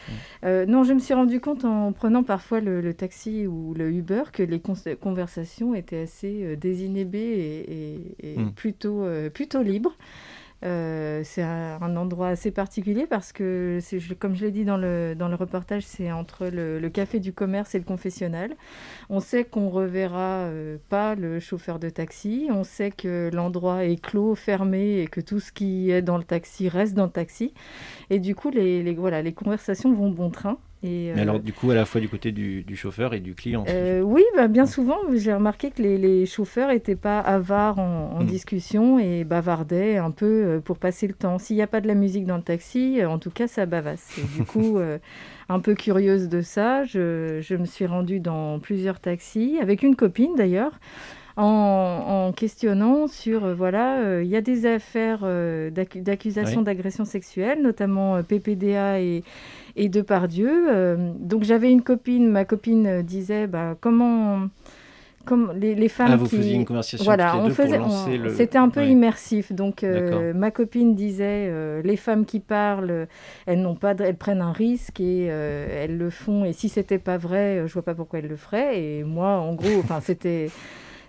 Non, 0.43 0.83
je 0.83 0.93
me 0.93 0.99
suis 0.99 1.13
rendu 1.13 1.39
compte 1.39 1.63
en 1.63 1.91
prenant 1.93 2.23
parfois 2.23 2.59
le, 2.59 2.81
le 2.81 2.93
taxi 2.93 3.47
ou 3.47 3.73
le 3.73 3.89
Uber 3.91 4.23
que 4.33 4.43
les 4.43 4.61
conversations 4.99 5.73
étaient 5.73 6.01
assez 6.01 6.55
désinhibées 6.57 7.19
et, 7.19 7.73
et- 8.27 8.33
et 8.33 8.37
Mm. 8.39 8.51
plutôt, 8.51 9.05
plutôt 9.33 9.61
libres. 9.63 9.95
Euh, 10.63 11.21
c'est 11.23 11.43
un, 11.43 11.95
endroit 11.95 12.29
assez 12.29 12.49
particulier 12.49 13.05
parce 13.05 13.31
que, 13.31 13.79
comme 14.19 14.35
je 14.35 14.45
l'ai 14.45 14.51
dit 14.51 14.65
dans 14.65 14.77
le, 14.77 15.13
dans 15.17 15.27
le 15.27 15.35
reportage, 15.35 15.83
c'est 15.83 16.11
entre 16.11 16.47
le, 16.47 16.89
café 16.89 17.19
du 17.19 17.33
commerce 17.33 17.75
et 17.75 17.79
le 17.79 17.83
confessionnal. 17.83 18.55
On 19.09 19.19
sait 19.19 19.43
qu'on 19.43 19.69
reverra 19.69 20.45
euh, 20.45 20.77
pas 20.89 21.15
le 21.15 21.39
chauffeur 21.39 21.77
de 21.79 21.89
taxi. 21.89 22.47
On 22.51 22.63
sait 22.63 22.91
que 22.91 23.29
l'endroit 23.33 23.85
est 23.85 24.01
clos, 24.01 24.35
fermé 24.35 25.01
et 25.01 25.07
que 25.07 25.21
tout 25.21 25.39
ce 25.39 25.51
qui 25.51 25.91
est 25.91 26.01
dans 26.01 26.17
le 26.17 26.23
taxi 26.23 26.69
reste 26.69 26.93
dans 26.93 27.05
le 27.05 27.11
taxi. 27.11 27.53
Et 28.09 28.19
du 28.19 28.33
coup, 28.35 28.49
les, 28.49 28.81
les- 28.81 28.95
voilà, 28.95 29.21
les 29.21 29.33
conversations 29.33 29.93
vont 29.93 30.09
bon 30.09 30.29
train. 30.29 30.57
Et, 30.85 31.11
Mais 31.13 31.19
euh, 31.19 31.23
alors, 31.23 31.39
du 31.39 31.51
coup, 31.53 31.71
à 31.71 31.75
la 31.75 31.85
fois 31.85 31.99
du 32.01 32.07
côté 32.09 32.31
du, 32.31 32.63
du 32.63 32.75
chauffeur 32.75 33.13
et 33.13 33.19
du 33.19 33.33
client. 33.35 33.63
euh, 33.67 34.01
oui, 34.01 34.23
bah, 34.35 34.47
bien 34.47 34.65
souvent, 34.65 34.97
j'ai 35.13 35.33
remarqué 35.33 35.71
que 35.71 35.81
les, 35.81 35.97
les 35.97 36.25
chauffeurs 36.25 36.69
n'étaient 36.69 36.95
pas 36.95 37.19
avares 37.19 37.79
en, 37.79 38.11
en 38.17 38.23
Mm. 38.23 38.25
discussion 38.27 38.99
et 38.99 39.23
bavardaient 39.23 39.97
un 39.97 40.11
peu 40.11 40.25
euh, 40.25 40.59
pour 40.61 40.77
passer 40.77 41.07
le 41.07 41.13
temps. 41.13 41.39
S'il 41.39 41.55
n'y 41.55 41.61
a 41.61 41.67
pas 41.67 41.81
de 41.81 41.87
la 41.87 41.95
musique 41.95 42.25
dans 42.25 42.37
le 42.37 42.43
taxi, 42.43 43.01
euh, 43.01 43.09
en 43.09 43.19
tout 43.19 43.31
cas, 43.31 43.47
ça 43.47 43.65
bavasse. 43.65 44.17
Et 44.17 44.21
du 44.23 44.43
coup, 44.45 44.77
euh, 44.77 44.99
un 45.49 45.59
peu 45.59 45.75
curieuse 45.75 46.29
de 46.29 46.41
ça, 46.41 46.83
je, 46.83 47.39
je 47.41 47.55
me 47.55 47.65
suis 47.65 47.85
rendue 47.85 48.19
dans 48.19 48.59
plusieurs 48.59 48.99
taxis, 48.99 49.57
avec 49.61 49.83
une 49.83 49.95
copine 49.95 50.35
d'ailleurs, 50.35 50.79
en, 51.37 52.27
en 52.29 52.31
questionnant 52.31 53.07
sur, 53.07 53.43
euh, 53.45 53.53
voilà, 53.53 53.99
euh, 53.99 54.23
il 54.23 54.29
y 54.29 54.35
a 54.37 54.41
des 54.41 54.65
affaires 54.65 55.19
euh, 55.23 55.69
d'accu- 55.69 56.01
d'accusations 56.01 56.61
Oui. 56.61 56.65
d'agression 56.65 57.05
sexuelle, 57.05 57.61
notamment 57.61 58.15
euh, 58.15 58.23
PPDA 58.23 59.01
et, 59.01 59.23
et 59.75 59.89
Depardieu. 59.89 61.15
Donc 61.19 61.43
j'avais 61.43 61.71
une 61.71 61.81
copine, 61.81 62.29
ma 62.29 62.45
copine 62.45 63.01
disait, 63.01 63.47
bah, 63.47 63.75
comment... 63.79 64.47
Comme 65.25 65.53
les, 65.57 65.75
les 65.75 65.89
femmes 65.89 66.09
Ah, 66.11 66.15
vous 66.15 66.27
qui... 66.27 66.37
faisiez 66.37 66.53
une 66.55 66.65
conversation 66.65 67.03
Voilà, 67.03 67.37
on 67.37 67.49
faisait, 67.49 67.79
le. 68.17 68.29
c'était 68.29 68.57
un 68.57 68.69
peu 68.69 68.81
Ouais. 68.81 68.89
immersif. 68.89 69.51
Donc, 69.51 69.83
euh, 69.83 70.33
ma 70.33 70.51
copine 70.51 70.95
disait, 70.95 71.47
euh, 71.49 71.81
les 71.83 71.97
femmes 71.97 72.25
qui 72.25 72.39
parlent, 72.39 73.07
elles 73.45 73.61
n'ont 73.61 73.75
pas, 73.75 73.93
de- 73.93 74.03
elles 74.03 74.17
prennent 74.17 74.41
un 74.41 74.51
risque 74.51 74.99
et 74.99 75.27
euh, 75.29 75.67
elles 75.83 75.97
le 75.97 76.09
font. 76.09 76.45
Et 76.45 76.53
si 76.53 76.69
c'était 76.69 76.99
pas 76.99 77.17
vrai, 77.17 77.63
je 77.65 77.73
vois 77.73 77.83
pas 77.83 77.95
pourquoi 77.95 78.19
elles 78.19 78.27
le 78.27 78.35
feraient. 78.37 78.79
Et 78.81 79.03
moi, 79.03 79.29
en 79.37 79.53
gros, 79.55 79.79
enfin, 79.79 79.99
c'était, 80.01 80.49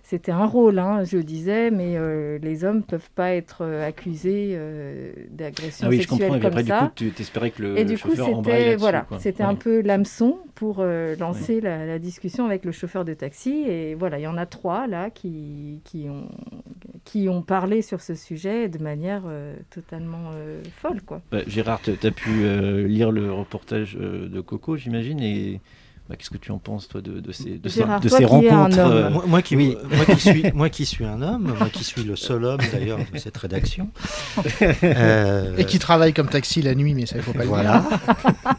c'était 0.08 0.30
un 0.30 0.46
rôle, 0.46 0.78
hein, 0.78 1.02
je 1.02 1.18
disais, 1.18 1.72
mais 1.72 1.96
euh, 1.96 2.38
les 2.40 2.62
hommes 2.64 2.84
peuvent 2.84 3.10
pas 3.16 3.34
être 3.34 3.62
euh, 3.62 3.84
accusés 3.88 4.50
euh, 4.52 5.10
d'agression 5.32 5.88
Ah 5.88 5.90
oui, 5.90 6.00
je 6.00 6.06
comprends. 6.06 6.36
Et 6.36 6.46
après, 6.46 6.62
ça. 6.64 6.80
du 6.82 6.86
coup, 6.86 6.92
tu 6.94 7.10
t'espérais 7.10 7.50
que 7.50 7.60
le 7.62 7.76
Et 7.76 7.84
du 7.84 7.98
coup, 7.98 8.10
chauffeur 8.10 8.28
c'était 8.36 8.58
là-dessus. 8.60 8.76
voilà, 8.78 9.00
quoi. 9.00 9.18
c'était 9.18 9.42
Ouais. 9.42 9.48
un 9.50 9.56
peu 9.56 9.80
l'hameçon 9.80 10.38
pour 10.54 10.76
euh, 10.78 11.16
lancer 11.16 11.60
la, 11.60 11.86
la 11.86 11.98
discussion 11.98 12.46
avec 12.46 12.64
le 12.64 12.70
chauffeur 12.70 13.04
de 13.04 13.14
taxi. 13.14 13.64
Et 13.66 13.96
voilà, 13.96 14.20
il 14.20 14.22
y 14.22 14.26
en 14.28 14.36
a 14.38 14.46
trois 14.46 14.86
là 14.86 15.10
qui, 15.10 15.80
qui, 15.82 16.06
ont, 16.08 16.28
qui 17.04 17.28
ont 17.28 17.42
parlé 17.42 17.82
sur 17.82 18.00
ce 18.00 18.14
sujet 18.14 18.68
de 18.68 18.78
manière 18.78 19.24
totalement 19.70 20.30
folle, 20.80 21.02
quoi. 21.02 21.20
Bah, 21.32 21.40
Gérard, 21.48 21.80
tu 21.82 21.90
as 22.06 22.10
pu 22.12 22.30
lire 22.86 23.10
le 23.10 23.32
reportage 23.32 23.96
de 23.96 24.40
Coco, 24.40 24.76
j'imagine, 24.76 25.18
et 25.20 25.60
bah, 26.08 26.14
qu'est-ce 26.16 26.30
que 26.30 26.38
tu 26.38 26.52
en 26.52 26.58
penses, 26.58 26.86
toi, 26.88 27.00
de, 27.00 27.18
de 27.20 27.32
ces, 27.32 27.58
de 27.58 27.68
ces- 27.68 27.80
Gérard, 27.80 28.00
de 28.00 28.08
toi 28.08 28.18
ces 28.18 28.24
qui 28.26 28.32
es 28.32 28.48
un 28.50 28.56
rencontres 28.62 28.78
euh, 28.78 29.10
Moi, 29.10 29.24
moi 29.26 29.42
qui, 29.42 29.56
oui. 29.56 29.76
moi, 29.90 30.04
qui 30.06 30.20
suis, 30.20 30.44
moi 30.54 30.70
qui 30.70 30.86
suis 30.86 31.04
un 31.04 31.20
homme, 31.22 31.54
moi 31.58 31.68
qui 31.70 31.82
suis 31.84 32.04
le 32.04 32.14
seul 32.16 32.44
homme 32.44 32.60
d'ailleurs 32.72 32.98
de 33.12 33.18
cette 33.18 33.36
rédaction. 33.36 33.88
Euh, 34.82 35.56
Et 35.56 35.64
qui 35.64 35.78
travaille 35.78 36.12
comme 36.12 36.28
taxi 36.28 36.62
la 36.62 36.74
nuit, 36.74 36.94
mais 36.94 37.06
ça, 37.06 37.16
il 37.16 37.22
faut 37.22 37.32
pas 37.32 37.38
le 37.44 37.44
dire. 37.46 37.54
Voilà. 37.54 37.84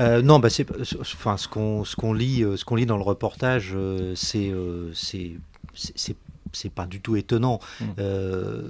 Euh, 0.00 0.22
non, 0.22 0.40
bah 0.40 0.50
c'est, 0.50 0.66
enfin, 1.00 1.36
ce 1.36 1.46
qu'on, 1.46 1.84
ce 1.84 1.94
qu'on 1.94 2.12
lit, 2.12 2.44
ce 2.56 2.64
qu'on 2.64 2.74
lit 2.74 2.84
dans 2.84 2.96
le 2.96 3.04
reportage, 3.04 3.76
c'est, 4.16 4.52
c'est, 4.92 6.16
c'est, 6.54 6.70
pas 6.70 6.86
du 6.86 7.00
tout 7.00 7.16
étonnant. 7.16 7.60
Mm. 7.80 7.84
Euh, 7.98 8.62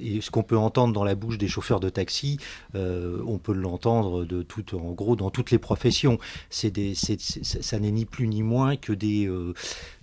et 0.00 0.20
ce 0.20 0.30
qu'on 0.30 0.42
peut 0.42 0.58
entendre 0.58 0.92
dans 0.92 1.04
la 1.04 1.14
bouche 1.14 1.38
des 1.38 1.48
chauffeurs 1.48 1.80
de 1.80 1.88
taxi, 1.88 2.38
euh, 2.74 3.22
on 3.26 3.38
peut 3.38 3.52
l'entendre 3.52 4.24
de 4.24 4.42
tout, 4.42 4.74
en 4.76 4.92
gros, 4.92 5.16
dans 5.16 5.30
toutes 5.30 5.50
les 5.50 5.58
professions. 5.58 6.18
C'est 6.50 6.70
des, 6.70 6.94
ça 6.94 7.78
n'est 7.78 7.90
ni 7.90 8.04
plus 8.04 8.28
ni 8.28 8.42
moins 8.42 8.76
que 8.76 8.92
des, 8.92 9.26
euh, 9.26 9.54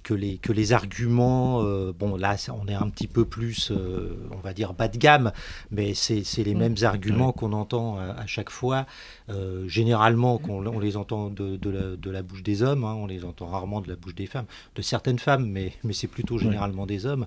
que 0.06 0.14
les, 0.14 0.38
que 0.38 0.54
les 0.54 0.72
arguments. 0.72 1.62
euh, 1.64 1.92
bon, 1.98 2.16
là, 2.16 2.36
on 2.54 2.68
est 2.68 2.74
un 2.76 2.90
petit 2.90 3.08
peu 3.08 3.26
plus, 3.26 3.72
euh, 3.72 4.16
on 4.32 4.38
va 4.38 4.54
dire, 4.54 4.74
bas 4.74 4.88
de 4.88 4.98
gamme, 4.98 5.32
mais 5.72 5.94
c'est, 5.96 6.24
c'est 6.24 6.44
les 6.44 6.54
Mm. 6.56 6.60
mêmes 6.60 6.76
arguments 6.84 7.32
qu'on 7.34 7.52
entend 7.54 7.98
à, 7.98 8.04
à 8.24 8.26
chaque 8.28 8.52
fois. 8.52 8.86
Euh, 9.30 9.68
généralement, 9.68 10.38
qu'on, 10.38 10.66
on 10.66 10.80
les 10.80 10.96
entend 10.96 11.30
de, 11.32 11.58
de 11.58 11.70
la, 11.72 11.96
de 11.96 12.10
la 12.12 12.22
bouche 12.22 12.44
des 12.44 12.62
hommes, 12.62 12.84
hein, 12.86 12.94
on 12.94 13.08
les 13.08 13.26
entend 13.26 13.48
rarement 13.48 13.82
de 13.82 13.90
la 13.90 13.96
bouche 13.96 14.16
des 14.16 14.28
femmes, 14.28 14.46
de 14.76 14.82
certaines 14.84 15.20
femmes, 15.20 15.48
mais, 15.50 15.74
mais 15.84 15.94
c'est 15.94 16.08
plutôt 16.08 16.38
généralement 16.38 16.86
des 16.86 17.06
hommes 17.08 17.26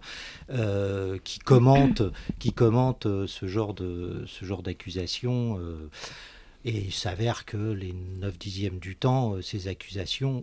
euh, 0.51 1.19
qui 1.25 1.41
commentent, 1.41 2.03
qui 2.39 2.53
commentent 2.53 3.07
euh, 3.07 3.27
ce 3.27 3.47
genre 3.49 3.75
de 3.75 4.25
ce 4.27 4.45
genre 4.45 4.63
d'accusation. 4.63 5.59
euh, 5.61 5.89
et 6.65 6.77
il 6.87 6.93
s'avère 6.93 7.45
que 7.45 7.57
les 7.57 7.95
9 8.21 8.37
dixièmes 8.39 8.79
du 8.81 8.97
temps, 8.97 9.35
euh, 9.35 9.43
ces 9.43 9.69
accusations 9.69 10.39
euh, 10.39 10.43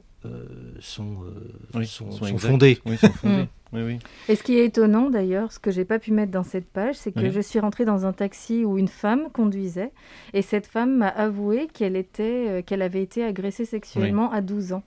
sont, 0.79 1.23
euh, 1.23 1.51
Oui, 1.75 1.87
sont, 1.87 2.11
sont 2.11 2.17
sont 2.19 2.25
exactes. 2.27 2.51
fondées. 2.51 2.79
Oui, 2.85 2.97
sont 2.97 3.11
fondés. 3.13 3.47
Oui, 3.75 3.81
oui. 3.83 3.99
Et 4.29 4.35
ce 4.35 4.43
qui 4.43 4.57
est 4.57 4.65
étonnant 4.65 5.09
d'ailleurs, 5.09 5.51
ce 5.51 5.59
que 5.59 5.71
j'ai 5.71 5.85
pas 5.85 5.99
pu 5.99 6.11
mettre 6.11 6.31
dans 6.31 6.43
cette 6.43 6.67
page, 6.67 6.95
c'est 6.95 7.11
que 7.11 7.19
Oui. 7.19 7.31
je 7.31 7.41
suis 7.41 7.59
rentrée 7.59 7.85
dans 7.85 8.05
un 8.05 8.13
taxi 8.13 8.65
où 8.65 8.77
une 8.77 8.87
femme 8.87 9.29
conduisait 9.33 9.91
et 10.33 10.41
cette 10.41 10.67
femme 10.67 10.95
m'a 10.97 11.09
avoué 11.09 11.67
qu'elle 11.73 11.95
était, 11.95 12.45
euh, 12.47 12.61
qu'elle 12.61 12.81
avait 12.81 13.01
été 13.03 13.23
agressée 13.23 13.65
sexuellement 13.65 14.31
à 14.31 14.41
12 14.41 14.73
ans. 14.73 14.83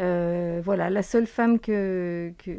Euh, 0.00 0.60
voilà, 0.64 0.90
la 0.90 1.02
seule 1.02 1.26
femme 1.26 1.58
que, 1.58 2.32
que, 2.44 2.50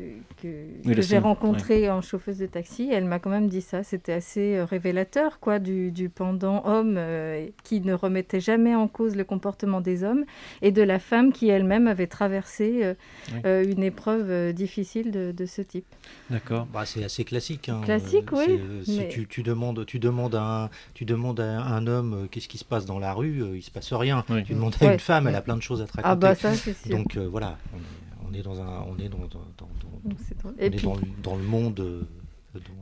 que, 0.41 1.01
j'ai 1.01 1.17
rencontrée 1.19 1.89
en 1.89 2.01
chauffeuse 2.01 2.39
de 2.39 2.45
taxi, 2.47 2.89
elle 2.91 3.05
m'a 3.05 3.19
quand 3.19 3.29
même 3.29 3.47
dit 3.47 3.62
ça. 3.62 3.83
C'était 3.83 4.13
assez 4.13 4.55
euh, 4.55 4.65
révélateur 4.65 5.39
quoi, 5.39 5.59
du, 5.59 5.91
du 5.91 6.09
pendant 6.09 6.65
homme 6.65 6.95
euh, 6.97 7.45
qui 7.63 7.81
ne 7.81 7.93
remettait 7.93 8.39
jamais 8.39 8.75
en 8.75 8.88
cause 8.88 9.15
le 9.15 9.24
comportement 9.24 9.81
des 9.81 10.03
hommes 10.03 10.25
et 10.62 10.71
de 10.71 10.81
la 10.81 11.00
femme 11.00 11.31
qui 11.31 11.50
elle-même 11.50 11.88
avait 11.88 12.07
traversé 12.07 12.95
une 13.43 13.83
épreuve 13.83 14.53
difficile 14.53 15.12
de, 15.12 15.31
de 15.31 15.45
ce 15.57 15.61
type. 15.63 15.85
D'accord. 16.29 16.65
Bah, 16.71 16.85
c'est 16.85 17.03
assez 17.03 17.23
classique. 17.25 17.69
hein. 17.69 17.81
Classique, 17.83 18.31
Euh, 18.33 18.37
oui, 18.37 18.45
euh, 18.49 18.83
Si 18.83 18.97
mais- 18.99 19.09
tu, 19.09 19.27
tu 19.27 19.43
demandes, 19.43 19.85
tu 19.85 19.99
demandes 19.99 20.35
à 20.35 20.63
un, 20.65 20.69
tu 20.93 21.03
demandes 21.05 21.39
à 21.39 21.61
un 21.63 21.87
homme 21.87 22.13
euh, 22.13 22.27
qu'est-ce 22.29 22.47
qui 22.47 22.57
se 22.57 22.65
passe 22.65 22.85
dans 22.85 22.99
la 22.99 23.13
rue, 23.13 23.41
euh, 23.43 23.57
il 23.57 23.61
se 23.63 23.71
passe 23.71 23.91
rien. 23.93 24.23
Oui. 24.29 24.43
Tu 24.43 24.53
demandes 24.53 24.75
à 24.81 24.85
Ouais. 24.85 24.93
une 24.93 24.99
femme, 24.99 25.27
elle 25.27 25.35
a 25.35 25.41
plein 25.41 25.57
de 25.57 25.61
choses 25.61 25.81
à 25.81 25.85
te 25.85 25.91
raconter. 25.93 26.09
Ah 26.11 26.15
bah 26.15 26.35
ça 26.35 26.53
c'est 26.53 26.73
sûr. 26.73 26.95
Donc 26.95 27.17
euh, 27.17 27.27
voilà, 27.27 27.57
on 27.73 27.77
est, 27.77 28.29
on 28.29 28.39
est 28.39 28.43
dans 28.43 28.61
un, 28.61 28.85
on 28.87 28.97
est 29.03 29.09
dans, 29.09 29.17
dans- 29.17 29.25
dans- 29.57 29.67
dans- 29.81 30.09
on 30.45 30.53
est 30.59 30.69
puis, 30.69 30.81
dans, 30.81 30.95
le, 30.95 31.01
dans 31.23 31.35
le 31.35 31.43
monde, 31.43 31.79
euh, 31.79 32.01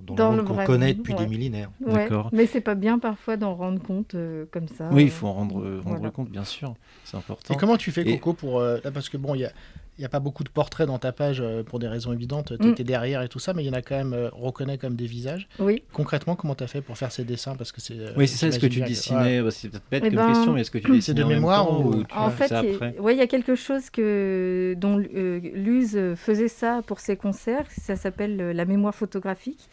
dans, 0.08 0.32
le 0.34 0.44
qu'on 0.44 0.63
connaît 0.65 0.94
depuis 0.94 1.13
ouais. 1.13 1.20
des 1.20 1.27
millénaires. 1.27 1.70
ouais, 1.82 1.94
D'accord. 1.94 2.29
mais 2.32 2.46
c'est 2.46 2.62
pas 2.62 2.75
bien 2.75 3.00
parfois 3.00 3.36
d'en 3.38 3.55
rendre 3.55 3.82
compte 3.82 4.15
euh, 4.15 4.46
comme 4.51 4.67
ça. 4.67 4.89
Oui, 4.91 5.03
il 5.03 5.10
faut 5.12 5.27
en 5.27 5.34
rendre, 5.34 5.55
rendre 5.55 5.82
Voilà. 5.86 6.10
compte, 6.12 6.29
bien 6.29 6.44
sûr. 6.46 6.75
C'est 7.03 7.17
important. 7.17 7.53
Et 7.53 7.58
comment 7.58 7.77
tu 7.77 7.91
fais, 7.91 8.01
Et- 8.08 8.20
Coco, 8.20 8.34
pour. 8.34 8.60
euh, 8.60 8.79
là, 8.84 8.91
parce 8.91 9.10
que 9.10 9.17
bon, 9.17 9.34
il 9.36 9.41
y 9.41 9.46
a. 9.46 9.51
Il 9.98 10.02
n'y 10.02 10.06
a 10.06 10.10
pas 10.10 10.20
beaucoup 10.20 10.44
de 10.44 10.50
portraits 10.50 10.86
dans 10.88 11.00
ta 11.00 11.14
page 11.14 11.40
euh, 11.40 11.64
pour 11.64 11.80
des 11.80 11.88
raisons 11.88 12.12
évidentes. 12.12 12.52
Tu 12.60 12.68
Mm. 12.68 12.72
étais 12.72 12.84
derrière 12.84 13.22
et 13.22 13.30
tout 13.30 13.40
ça, 13.40 13.54
mais 13.54 13.64
il 13.64 13.68
y 13.68 13.70
en 13.70 13.74
a 13.74 13.82
quand 13.82 13.96
même, 13.96 14.12
euh, 14.14 14.30
on 14.34 14.42
reconnaît 14.48 14.78
comme 14.78 14.96
des 14.96 15.06
visages. 15.06 15.48
Oui. 15.58 15.84
Concrètement, 15.94 16.36
comment 16.36 16.54
tu 16.54 16.66
as 16.66 16.68
fait 16.68 16.82
pour 16.82 16.98
faire 16.98 17.14
ces 17.14 17.24
dessins? 17.24 17.56
Parce 17.56 17.72
que 17.72 17.80
c'est. 17.80 17.98
euh, 17.98 18.12
Oui, 18.18 18.28
c'est 18.28 18.36
ça. 18.38 18.48
Est-ce 18.48 18.60
que 18.60 18.66
tu 18.68 18.82
dessinais 18.82 19.42
bah, 19.42 19.52
C'est 19.52 19.70
peut-être 19.70 19.84
bête 19.90 20.04
Eh 20.06 20.10
comme 20.10 20.18
ben, 20.20 20.25
question, 20.25 20.52
mais 20.52 20.62
est-ce 20.62 20.72
que 20.72 20.80
tu 20.80 20.92
dessinais 20.92 21.20
de 21.20 21.24
en 21.24 21.28
même 21.30 21.38
mémoire 21.38 21.66
temps 21.66 21.80
ou- 21.82 21.94
ou 22.00 22.04
tu 22.04 22.14
En 22.18 22.30
fais 22.30 22.36
fait, 22.44 22.48
ça 22.50 22.62
il 22.64 22.68
y 22.70 22.72
a- 22.72 22.75
après? 22.75 23.00
ouais, 23.00 23.16
il 23.16 23.18
y 23.20 23.22
a 23.22 23.28
quelque 23.28 23.56
chose 23.56 23.90
que, 23.90 24.75
dont 24.78 25.00
euh, 25.16 25.40
Luz 25.54 25.98
faisait 26.16 26.50
ça 26.50 26.82
pour 26.86 27.00
ses 27.00 27.16
concerts. 27.16 27.66
Ça 27.72 27.96
s'appelle 27.96 28.42
euh, 28.42 28.54
la 28.54 28.66
mémoire 28.66 28.94
photographique. 28.94 29.70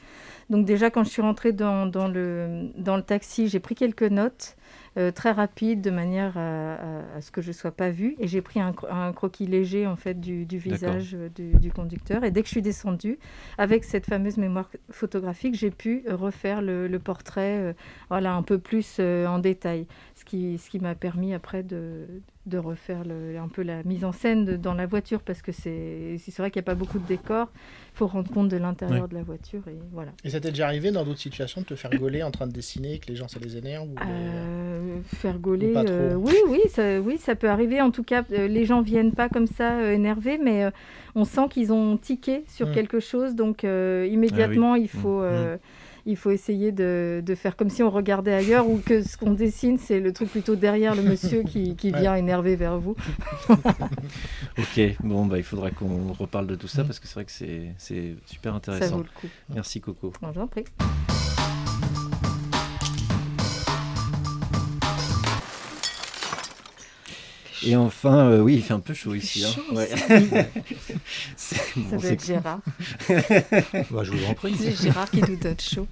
Donc 0.51 0.67
déjà, 0.67 0.91
quand 0.91 1.03
je 1.03 1.09
suis 1.11 1.23
rentrée 1.23 1.53
dans, 1.53 1.87
dans 1.87 2.07
le, 2.09 2.69
dans 2.77 2.97
le 2.97 3.03
taxi, 3.03 3.49
j'ai 3.49 3.59
pris 3.61 3.75
quelques 3.75 4.03
notes 4.03 4.57
très 5.11 5.31
rapides 5.33 5.81
de 5.81 5.91
manière 5.91 6.37
à, 6.37 6.75
à- 6.75 7.17
à 7.17 7.21
ce 7.21 7.31
que 7.31 7.41
je 7.41 7.49
ne 7.49 7.53
sois 7.53 7.71
pas 7.73 7.91
vue. 7.91 8.15
Et 8.19 8.27
j'ai 8.29 8.43
pris 8.43 8.61
un, 8.61 8.73
cro- 8.73 8.89
un 8.91 9.13
croquis 9.13 9.47
léger 9.47 9.87
en 9.87 9.97
fait, 9.97 10.21
du, 10.21 10.45
visage 10.59 11.15
euh, 11.15 11.29
du, 11.29 11.53
du 11.55 11.71
conducteur. 11.73 12.25
Et 12.25 12.31
dès 12.31 12.43
que 12.43 12.47
je 12.47 12.53
suis 12.53 12.63
descendue, 12.63 13.19
avec 13.59 13.85
cette 13.85 14.07
fameuse 14.07 14.37
mémoire 14.37 14.69
photographique, 14.91 15.55
j'ai 15.55 15.71
pu 15.71 16.05
euh, 16.09 16.17
refaire 16.17 16.61
le, 16.63 16.89
le 16.89 16.99
portrait 16.99 17.59
euh, 17.59 17.73
voilà, 18.09 18.35
un 18.35 18.43
peu 18.43 18.59
plus 18.59 18.97
euh, 19.01 19.27
en 19.27 19.39
détail. 19.39 19.87
Ce 20.15 20.25
qui, 20.25 20.59
ce 20.59 20.69
qui 20.71 20.79
m'a 20.79 20.95
permis 20.95 21.33
après 21.35 21.63
de, 21.63 22.07
de 22.42 22.42
refaire 22.59 23.05
le- 23.05 23.39
un 23.39 23.49
peu 23.49 23.63
la 23.63 23.83
mise 23.85 24.05
en 24.05 24.13
scène 24.13 24.45
de- 24.45 24.57
dans 24.57 24.75
la 24.75 24.87
voiture 24.87 25.21
parce 25.21 25.43
que 25.43 25.53
c'est 25.53 26.17
c'est 26.19 26.37
vrai 26.39 26.51
qu'il 26.51 26.61
n'y 26.61 26.65
a 26.65 26.71
pas 26.71 26.75
beaucoup 26.75 26.99
de 26.99 27.07
décors. 27.07 27.49
Il 27.95 27.99
faut 27.99 28.07
rendre 28.07 28.31
compte 28.33 28.49
de 28.49 28.57
l'intérieur 28.57 29.03
Ouais. 29.03 29.09
de 29.09 29.15
la 29.15 29.23
voiture 29.23 29.63
et 29.69 29.77
voilà. 29.93 30.11
Et 30.25 30.31
ça 30.31 30.41
t'est 30.41 30.51
déjà 30.51 30.67
arrivé 30.67 30.91
dans 30.91 31.05
d'autres 31.05 31.21
situations 31.21 31.61
de 31.61 31.67
te 31.67 31.75
faire 31.75 31.91
gauler 31.91 32.23
en 32.23 32.31
train 32.31 32.47
de 32.47 32.53
dessiner, 32.53 32.99
que 32.99 33.07
les 33.09 33.17
gens 33.17 33.29
ça 33.29 33.39
les 33.41 33.57
énerve 33.57 33.89
ou, 33.89 33.95
euh, 34.05 34.99
faire 35.05 35.39
gauler, 35.39 35.73
Ou 35.75 35.79
euh, 35.79 36.15
oui, 36.15 36.35
oui, 36.49 36.61
ça, 36.69 37.01
oui, 37.01 37.17
ça 37.19 37.35
peut 37.35 37.49
arriver. 37.49 37.81
En 37.81 37.91
tout 37.91 38.03
cas, 38.05 38.25
euh, 38.33 38.49
les 38.49 38.65
gens 38.65 38.83
viennent 38.83 39.13
pas 39.13 39.29
comme 39.29 39.47
ça 39.47 39.79
euh, 39.79 39.93
énervés, 39.93 40.39
mais 40.39 40.65
euh, 40.65 40.71
on 41.15 41.25
sent 41.25 41.47
qu'ils 41.51 41.73
ont 41.73 41.97
tiqué 41.97 42.45
sur 42.49 42.69
Mm. 42.69 42.73
quelque 42.73 43.01
chose, 43.01 43.35
donc 43.35 43.65
euh, 43.65 44.09
immédiatement 44.11 44.75
il 44.75 44.89
faut. 44.89 45.21
Mm. 45.23 45.59
Il 46.05 46.17
faut 46.17 46.31
essayer 46.33 46.73
de, 46.73 47.23
de 47.25 47.35
faire 47.37 47.55
comme 47.57 47.71
si 47.71 47.83
on 47.83 47.91
regardait 47.91 48.33
ailleurs 48.35 48.69
ou 48.69 48.79
que 48.85 49.03
ce 49.03 49.17
qu'on 49.17 49.33
dessine, 49.35 49.79
c'est 49.79 50.01
le 50.01 50.13
truc 50.13 50.31
plutôt 50.31 50.57
derrière 50.57 50.95
le 50.97 51.03
monsieur 51.03 51.43
qui, 51.45 51.77
qui 51.77 51.93
Ouais. 51.93 52.01
vient 52.01 52.15
énervé 52.17 52.57
vers 52.57 52.79
vous. 52.79 52.97
Ok, 54.59 54.81
bon, 55.01 55.27
bah, 55.27 55.39
il 55.39 55.45
faudra 55.45 55.71
qu'on 55.71 56.13
reparle 56.13 56.47
de 56.47 56.55
tout 56.57 56.69
ça 56.69 56.83
Mm. 56.83 56.87
parce 56.87 56.99
que 56.99 57.07
c'est 57.07 57.15
vrai 57.15 57.25
que 57.25 57.33
c'est 57.79 58.15
super 58.27 58.53
Ça 58.53 58.57
intéressant. 58.57 58.97
vaut 58.97 59.03
le 59.03 59.09
coup. 59.21 59.29
Merci 59.55 59.81
Coco. 59.81 60.13
Bon, 60.21 60.33
J'en 60.33 60.47
prie. 60.47 60.65
Et 67.65 67.77
enfin, 67.77 68.31
euh, 68.31 68.41
oui, 68.41 68.55
il 68.57 68.63
fait 68.63 68.75
un 68.75 68.81
peu 68.81 68.95
chaud 68.95 69.15
ici. 69.15 69.45
hein. 69.45 69.51
chaud 69.55 69.77
Ouais. 69.77 69.89
C'est- 71.37 71.57
Ça 71.57 71.63
bon, 71.77 71.97
doit 71.97 72.11
être 72.11 72.25
Gérard. 72.25 72.61
Bah, 73.91 74.03
je 74.05 74.11
vous 74.13 74.25
en 74.27 74.35
prie. 74.35 74.55
C'est 74.59 74.73
Gérard 74.83 75.11
qui 75.11 75.21
nous 75.21 75.37
donne 75.37 75.57
chaud. 75.61 75.87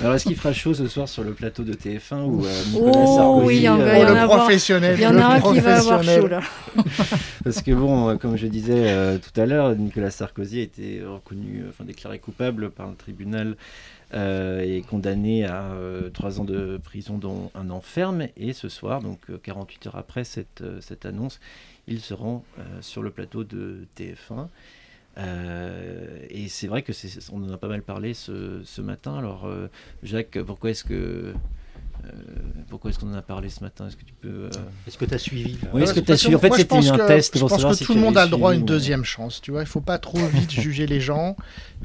Alors, 0.00 0.14
est-ce 0.14 0.24
qu'il 0.24 0.36
fera 0.36 0.52
chaud 0.52 0.74
ce 0.74 0.86
soir 0.88 1.08
sur 1.08 1.22
le 1.24 1.32
plateau 1.32 1.62
de 1.64 1.74
TF1 1.74 2.22
ou 2.24 2.44
euh, 2.46 2.64
Nicolas 2.72 2.92
Oh, 2.94 3.16
Sarkozy 3.16 3.46
oui, 3.46 3.56
il 3.56 3.62
y 3.62 3.68
en 3.68 3.80
euh, 3.80 3.92
Oh, 3.94 3.98
y 4.00 4.04
en 4.04 4.08
le 4.14 4.20
avoir- 4.20 4.38
professionnel. 4.44 4.96
Il 4.98 5.02
y 5.02 5.06
en 5.06 5.12
le 5.12 5.20
a 5.20 5.28
un 5.32 5.40
qui 5.40 5.60
va 5.60 5.76
avoir 5.78 6.02
chaud 6.02 6.26
là. 6.26 6.40
Parce 7.44 7.62
que 7.62 7.72
bon, 7.72 8.08
euh, 8.10 8.16
comme 8.16 8.36
je 8.36 8.46
disais 8.46 8.72
euh, 8.90 9.18
tout 9.18 9.38
à 9.40 9.46
l'heure, 9.46 9.74
Nicolas 9.76 10.10
Sarkozy 10.10 10.60
a 10.60 10.62
été 10.62 11.02
reconnu, 11.04 11.62
euh, 11.62 11.68
enfin 11.70 11.84
déclaré 11.84 12.18
coupable 12.18 12.70
par 12.70 12.88
le 12.88 12.94
tribunal 12.94 13.56
euh, 14.14 14.60
et 14.60 14.82
condamné 14.82 15.44
à 15.44 15.72
euh, 15.72 16.10
trois 16.10 16.40
ans 16.40 16.44
de 16.44 16.78
prison, 16.82 17.18
dont 17.18 17.50
un 17.54 17.70
an 17.70 17.80
ferme. 17.80 18.26
Et 18.36 18.52
ce 18.52 18.68
soir, 18.68 19.00
donc 19.00 19.18
euh, 19.30 19.38
48 19.42 19.86
heures 19.86 19.96
après 19.96 20.24
cette, 20.24 20.60
euh, 20.60 20.80
cette 20.80 21.06
annonce, 21.06 21.40
il 21.86 22.00
se 22.00 22.14
rend 22.14 22.44
euh, 22.58 22.62
sur 22.80 23.02
le 23.02 23.10
plateau 23.10 23.44
de 23.44 23.86
TF1. 23.96 24.48
Euh, 25.18 26.26
et 26.30 26.48
c'est 26.48 26.66
vrai 26.66 26.82
que 26.82 26.92
on 27.32 27.42
en 27.42 27.52
a 27.52 27.58
pas 27.58 27.68
mal 27.68 27.82
parlé 27.82 28.14
ce, 28.14 28.62
ce 28.64 28.80
matin. 28.80 29.18
Alors, 29.18 29.46
euh, 29.46 29.68
Jacques, 30.02 30.38
pourquoi 30.42 30.70
est-ce 30.70 30.84
que 30.84 30.94
euh, 30.94 31.32
pourquoi 32.68 32.90
est-ce 32.90 32.98
qu'on 32.98 33.10
en 33.12 33.16
a 33.16 33.22
parlé 33.22 33.48
ce 33.48 33.62
matin 33.62 33.86
Est-ce 33.88 33.96
que 33.96 34.04
tu 34.04 34.14
peux 34.14 34.28
euh, 34.28 34.50
Est-ce 34.86 34.96
que 34.98 35.04
tu 35.04 35.14
as 35.14 35.18
suivi 35.18 35.58
Oui, 35.72 35.82
est-ce 35.82 35.94
que 35.94 36.00
tu 36.00 36.12
as 36.12 36.16
suivi 36.16 36.34
En 36.36 36.38
fait, 36.38 36.52
c'était 36.54 36.76
un 36.88 36.98
que- 36.98 37.06
test 37.06 37.34
Je 37.34 37.40
pour 37.40 37.48
pense 37.48 37.58
savoir 37.58 37.72
que 37.74 37.78
si 37.78 37.84
tout 37.84 37.94
le 37.94 38.00
monde 38.00 38.16
a 38.18 38.24
le 38.24 38.30
droit 38.30 38.52
à 38.52 38.54
une 38.54 38.64
deuxième 38.64 39.04
chance. 39.04 39.40
Tu 39.40 39.50
vois, 39.50 39.60
il 39.60 39.66
faut 39.66 39.80
pas 39.80 39.98
trop 39.98 40.18
vite 40.32 40.50
juger 40.50 40.86
les 40.86 41.00
gens. 41.00 41.36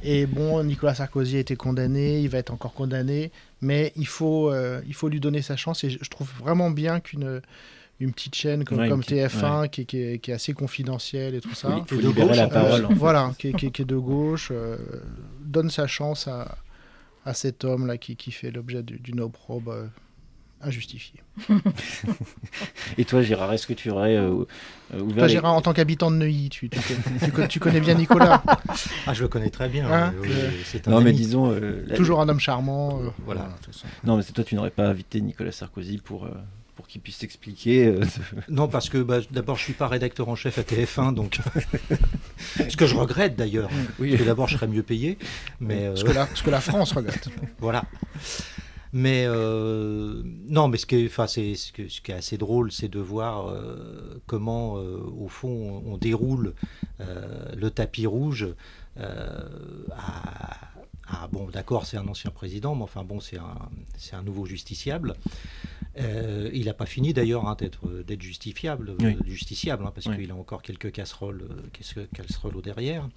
Et 0.03 0.25
bon, 0.25 0.63
Nicolas 0.63 0.95
Sarkozy 0.95 1.37
a 1.37 1.39
été 1.39 1.55
condamné, 1.55 2.21
il 2.21 2.29
va 2.29 2.37
être 2.37 2.51
encore 2.51 2.73
condamné, 2.73 3.31
mais 3.61 3.91
il 3.95 4.07
faut, 4.07 4.51
euh, 4.51 4.81
il 4.87 4.93
faut 4.93 5.09
lui 5.09 5.19
donner 5.19 5.41
sa 5.41 5.55
chance. 5.55 5.83
Et 5.83 5.89
je 5.89 6.09
trouve 6.09 6.29
vraiment 6.39 6.71
bien 6.71 6.99
qu'une 6.99 7.41
une 7.99 8.13
petite 8.13 8.35
chaîne 8.35 8.63
comme, 8.63 8.77
Ouais, 8.77 8.83
une 8.85 8.91
comme 8.91 8.99
petite- 9.01 9.17
TF1 9.17 9.69
qui, 9.69 9.81
est- 9.81 9.85
qui 9.85 9.97
est, 9.99 10.19
qui 10.19 10.29
est 10.29 10.33
assez 10.35 10.53
confidentielle 10.53 11.33
et 11.33 11.41
tout 11.41 11.55
ça. 11.55 11.69
Il 11.81 11.87
faut 11.95 11.99
Et 11.99 12.03
de 12.03 12.07
libérer 12.09 12.27
gauche, 12.27 12.37
la 12.37 12.43
euh, 12.43 12.47
parole. 12.47 12.87
Voilà, 12.91 13.33
qui, 13.39 13.47
est- 13.47 13.53
qui 13.53 13.71
qui 13.71 13.85
de 13.85 13.95
gauche, 13.97 14.49
euh, 14.51 14.77
donne 15.43 15.71
sa 15.71 15.87
chance 15.87 16.27
à, 16.27 16.57
à 17.25 17.33
cet 17.33 17.63
homme-là 17.65 17.97
qui, 17.97 18.15
qui 18.15 18.31
fait 18.31 18.51
l'objet 18.51 18.83
du- 18.83 18.99
d'une 18.99 19.19
opprobre 19.19 19.71
euh, 19.71 19.87
injustifiée. 20.61 21.21
Et 22.97 23.05
toi, 23.05 23.21
Gérard, 23.21 23.53
est-ce 23.53 23.67
que 23.67 23.73
tu 23.73 23.89
aurais 23.89 24.15
euh, 24.15 24.45
euh, 24.93 24.99
ouvert 25.01 25.17
Toi, 25.17 25.27
les- 25.27 25.33
Gérard, 25.33 25.53
en 25.53 25.61
tant 25.61 25.73
qu'habitant 25.73 26.09
de 26.11 26.15
Neuilly, 26.17 26.49
tu, 26.49 26.69
tu, 26.69 26.79
connais- 26.79 27.19
tu 27.25 27.31
con- 27.31 27.47
tu 27.47 27.59
connais 27.59 27.79
bien 27.79 27.93
Nicolas, 27.95 28.41
Ah, 29.05 29.13
je 29.13 29.21
le 29.23 29.27
connais 29.27 29.49
très 29.49 29.69
bien. 29.69 29.91
Hein, 29.91 30.13
oui, 30.21 30.29
un 30.85 30.89
Non, 30.89 31.01
mais 31.01 31.13
disons. 31.13 31.51
euh, 31.51 31.83
la- 31.87 31.95
toujours 31.95 32.21
un 32.21 32.29
homme 32.29 32.39
charmant. 32.39 32.99
euh, 33.03 33.09
Voilà. 33.25 33.49
tout 33.61 33.71
ça. 33.73 33.85
Non, 34.03 34.17
mais 34.17 34.23
c'est 34.23 34.33
toi, 34.33 34.43
tu 34.43 34.55
n'aurais 34.55 34.71
pas 34.71 34.87
invité 34.87 35.21
Nicolas 35.21 35.51
Sarkozy 35.51 35.99
pour, 35.99 36.25
euh, 36.25 36.29
pour 36.75 36.87
qu'il 36.87 37.01
puisse 37.01 37.19
t'expliquer. 37.19 37.85
euh, 37.85 38.01
Non, 38.49 38.67
parce 38.67 38.89
que 38.89 38.97
bah, 38.97 39.19
d'abord, 39.31 39.57
je 39.57 39.63
suis 39.63 39.73
pas 39.73 39.87
rédacteur 39.87 40.27
en 40.29 40.35
chef 40.35 40.57
à 40.57 40.63
TF1, 40.63 41.13
donc. 41.13 41.39
ce 42.69 42.75
que 42.77 42.87
je 42.87 42.95
regrette 42.95 43.35
d'ailleurs. 43.35 43.69
Oui. 43.99 44.09
Parce 44.11 44.21
que 44.23 44.27
d'abord, 44.27 44.47
je 44.47 44.55
serais 44.55 44.67
mieux 44.67 44.83
payé. 44.83 45.17
Mais 45.59 45.91
Ce, 45.95 46.03
euh, 46.03 46.07
que 46.07 46.13
la, 46.13 46.27
ce 46.33 46.41
que 46.41 46.49
la 46.49 46.61
France 46.61 46.93
regrette. 46.93 47.29
voilà. 47.59 47.83
Mais 48.93 49.25
euh, 49.27 50.21
non, 50.47 50.67
mais 50.69 50.77
ce 50.77 50.85
qui 50.85 50.95
est, 50.95 51.05
enfin, 51.07 51.27
c'est 51.27 51.55
ce, 51.55 51.71
que- 51.73 51.87
ce 51.87 51.99
qui 52.01 52.11
est 52.11 52.15
assez 52.15 52.37
drôle, 52.37 52.71
c'est 52.71 52.87
de 52.87 52.99
voir 52.99 53.47
euh, 53.49 54.21
comment, 54.27 54.77
euh, 54.77 54.97
au 55.17 55.27
fond, 55.27 55.83
on 55.85 55.97
déroule 55.97 56.53
le 56.99 57.69
tapis 57.69 58.05
rouge. 58.07 58.47
à, 59.91 60.57
à- 61.09 61.27
bon, 61.31 61.47
d'accord, 61.49 61.85
c'est 61.85 61.97
un 61.97 62.07
ancien 62.07 62.31
président, 62.31 62.75
mais 62.75 62.83
enfin 62.83 63.03
bon, 63.03 63.19
c'est 63.19 63.37
un, 63.37 63.57
c'est 63.97 64.15
un 64.15 64.23
nouveau 64.23 64.45
justiciable. 64.45 65.15
Il 66.53 66.65
n'a 66.65 66.73
pas 66.73 66.85
fini 66.85 67.13
d'ailleurs 67.13 67.47
hein, 67.47 67.55
d'être 67.57 67.87
d'être 68.03 68.21
justifiable, 68.21 68.95
Oui. 68.99 69.17
justiciable, 69.25 69.83
hein, 69.85 69.91
parce 69.93 70.05
Oui. 70.07 70.15
qu'il 70.17 70.31
a 70.31 70.35
encore 70.35 70.61
quelques 70.61 70.91
casseroles, 70.91 71.47
quelques 71.73 72.09
casseroles 72.11 72.55
au 72.55 72.61
derrière. 72.61 73.07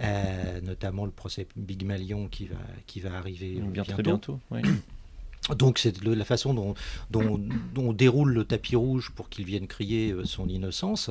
Euh, 0.00 0.60
notamment 0.60 1.04
le 1.04 1.10
procès 1.10 1.46
Big 1.56 1.84
Malion 1.84 2.28
qui 2.28 2.46
va, 2.46 2.56
qui 2.86 3.00
va 3.00 3.16
arriver 3.18 3.56
euh, 3.58 3.62
bien 3.62 3.82
bientôt. 3.82 3.92
très 3.92 4.02
bientôt. 4.02 4.40
oui. 4.52 4.60
Donc 5.56 5.78
c'est 5.78 6.04
la 6.04 6.24
façon 6.24 6.52
dont, 6.54 6.74
dont- 7.10 7.38
dont 7.74 7.88
on 7.88 7.92
déroule 7.92 8.32
le 8.32 8.44
tapis 8.44 8.76
rouge 8.76 9.10
pour 9.14 9.28
qu'il 9.28 9.44
vienne 9.44 9.66
crier 9.66 10.12
euh, 10.12 10.24
son 10.24 10.46
innocence, 10.48 11.10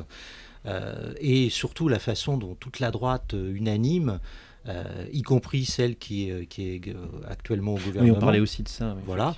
euh, 0.68 1.14
et 1.20 1.50
surtout 1.50 1.88
la 1.90 1.98
façon 2.00 2.38
dont 2.38 2.54
toute 2.56 2.80
la 2.80 2.92
droite 2.92 3.34
euh, 3.34 3.54
unanime, 3.56 4.20
euh, 4.68 4.84
y 5.12 5.22
compris 5.24 5.66
celle 5.66 5.96
qui 5.96 6.30
est, 6.30 6.46
qui 6.46 6.70
est 6.76 6.88
euh, 6.90 6.96
actuellement 7.28 7.74
au 7.74 7.78
Oui, 7.78 7.84
gouvernement, 7.86 8.18
on 8.18 8.20
parlait 8.20 8.40
aussi 8.40 8.64
de 8.64 8.70
ça. 8.70 8.94
oui, 8.96 9.02
Voilà. 9.06 9.34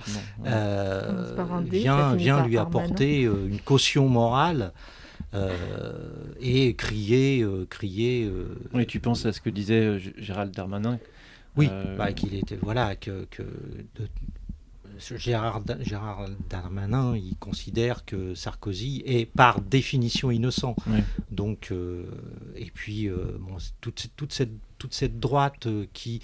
euh, 0.46 1.34
vient, 1.70 2.14
vient 2.14 2.46
lui 2.46 2.58
apporter 2.58 3.24
euh, 3.24 3.46
une 3.48 3.60
caution 3.60 4.08
morale 4.08 4.72
et 6.40 6.74
crier, 6.74 7.46
crier. 7.68 8.30
Oui, 8.72 8.86
tu 8.86 9.00
penses 9.00 9.26
à 9.26 9.32
ce 9.32 9.40
que 9.40 9.50
disait 9.50 9.98
Gérald 10.18 10.52
Darmanin 10.52 10.98
Oui, 11.56 11.68
bah, 11.96 12.12
qu'il 12.12 12.34
était 12.34 12.58
voilà 12.60 12.96
que, 12.96 13.26
que 13.30 13.42
Gérard, 15.16 15.62
Gérard, 15.80 16.26
Darmanin, 16.50 17.16
il 17.16 17.36
considère 17.36 18.04
que 18.04 18.34
Sarkozy 18.34 19.02
est 19.06 19.24
par 19.24 19.60
définition 19.60 20.30
innocent. 20.30 20.76
Donc, 21.30 21.72
et 22.56 22.70
puis, 22.74 23.08
toute, 23.80 24.08
toute, 24.16 24.32
cette, 24.32 24.52
toute 24.78 24.94
cette 24.94 25.18
droite 25.18 25.68
qui, 25.92 26.20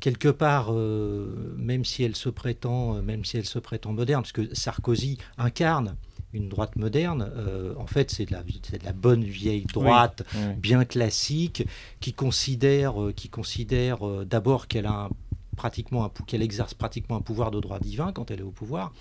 quelque 0.00 0.28
part, 0.28 0.68
euh, 0.70 1.54
même 1.56 1.84
si 1.84 2.02
elle 2.02 2.16
se 2.16 2.28
prétend, 2.28 2.96
euh, 2.96 3.02
même 3.02 3.24
si 3.24 3.36
elle 3.36 3.46
se 3.46 3.58
prétend 3.58 3.92
moderne, 3.92 4.22
parce 4.22 4.32
que 4.32 4.54
Sarkozy 4.54 5.18
incarne 5.36 5.96
une 6.32 6.48
droite 6.48 6.76
moderne, 6.76 7.30
euh, 7.36 7.74
en 7.78 7.86
fait, 7.86 8.10
c'est 8.10 8.26
de, 8.26 8.32
la, 8.32 8.42
de 8.42 8.84
la 8.84 8.92
bonne 8.92 9.24
vieille 9.24 9.64
droite, 9.64 10.24
bien 10.56 10.84
classique, 10.84 11.66
qui 12.00 12.12
considère, 12.12 12.94
qui 13.16 13.28
considère 13.28 13.98
d'abord 14.24 14.66
qu'elle 14.66 14.86
a 14.86 15.08
pratiquement 15.56 16.08
qu'elle 16.26 16.42
exerce 16.42 16.74
pratiquement 16.74 17.16
un 17.16 17.20
pouvoir 17.20 17.50
de 17.50 17.58
droit 17.60 17.80
divin 17.80 18.12
quand 18.12 18.30
elle 18.30 18.40
est 18.40 18.44
au 18.44 18.50
pouvoir, 18.50 18.92